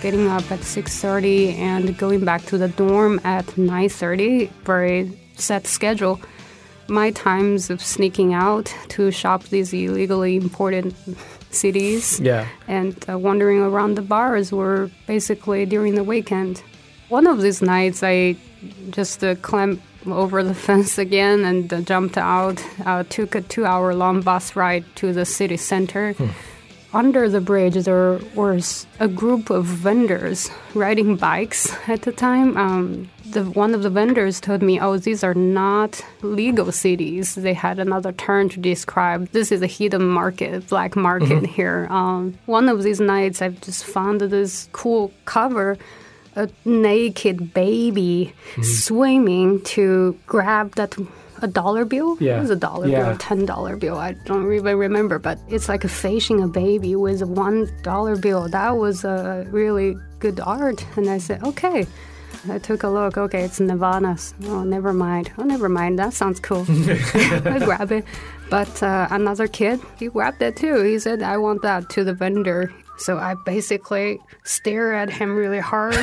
[0.00, 6.20] getting up at 6.30 and going back to the dorm at 9.30 very set schedule
[6.86, 10.94] my times of sneaking out to shop these illegally imported
[11.50, 12.46] CDs Yeah.
[12.68, 16.62] and uh, wandering around the bars were basically during the weekend.
[17.08, 18.36] One of these nights, I
[18.90, 22.64] just uh, climbed over the fence again and uh, jumped out.
[22.84, 26.14] Uh, took a two-hour-long bus ride to the city center.
[26.94, 32.56] Under the bridge, there was a group of vendors riding bikes at the time.
[32.56, 37.52] Um, the one of the vendors told me, "Oh, these are not legal CDs." They
[37.52, 41.86] had another term to describe this is a hidden market, black market here.
[41.90, 45.76] Um, one of these nights, I just found this cool cover.
[46.38, 48.32] A naked baby
[48.62, 50.94] swimming to grab that
[51.42, 52.16] a dollar bill.
[52.20, 52.38] Yeah.
[52.38, 53.04] It was a dollar Yeah.
[53.10, 53.96] bill, ten dollar bill.
[53.98, 58.48] I don't even remember, but it's like facing a baby with a one dollar bill.
[58.48, 61.86] That was a really good art, and I said, okay.
[62.48, 63.18] I took a look.
[63.18, 64.32] Okay, it's Nirvana's.
[64.46, 65.32] Oh, never mind.
[65.38, 65.98] Oh, never mind.
[65.98, 66.64] That sounds cool.
[66.68, 68.04] I grab it.
[68.48, 70.82] But uh, another kid, he grabbed it too.
[70.82, 72.72] He said, I want that to the vendor.
[72.98, 75.96] So I basically stare at him really hard.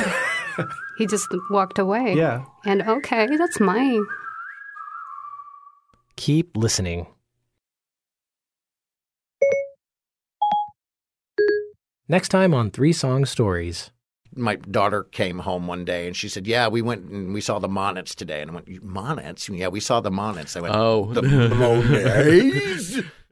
[0.98, 2.14] he just walked away.
[2.14, 2.44] Yeah.
[2.64, 4.04] And okay, that's mine.
[6.16, 7.06] Keep listening.
[12.08, 13.90] Next time on Three Song Stories.
[14.38, 17.58] my daughter came home one day and she said, "Yeah, we went and we saw
[17.58, 19.48] the Monets today." And I went, "Monets?
[19.48, 21.06] Yeah, we saw the Monets." I went, Oh.
[21.12, 22.98] the Monets."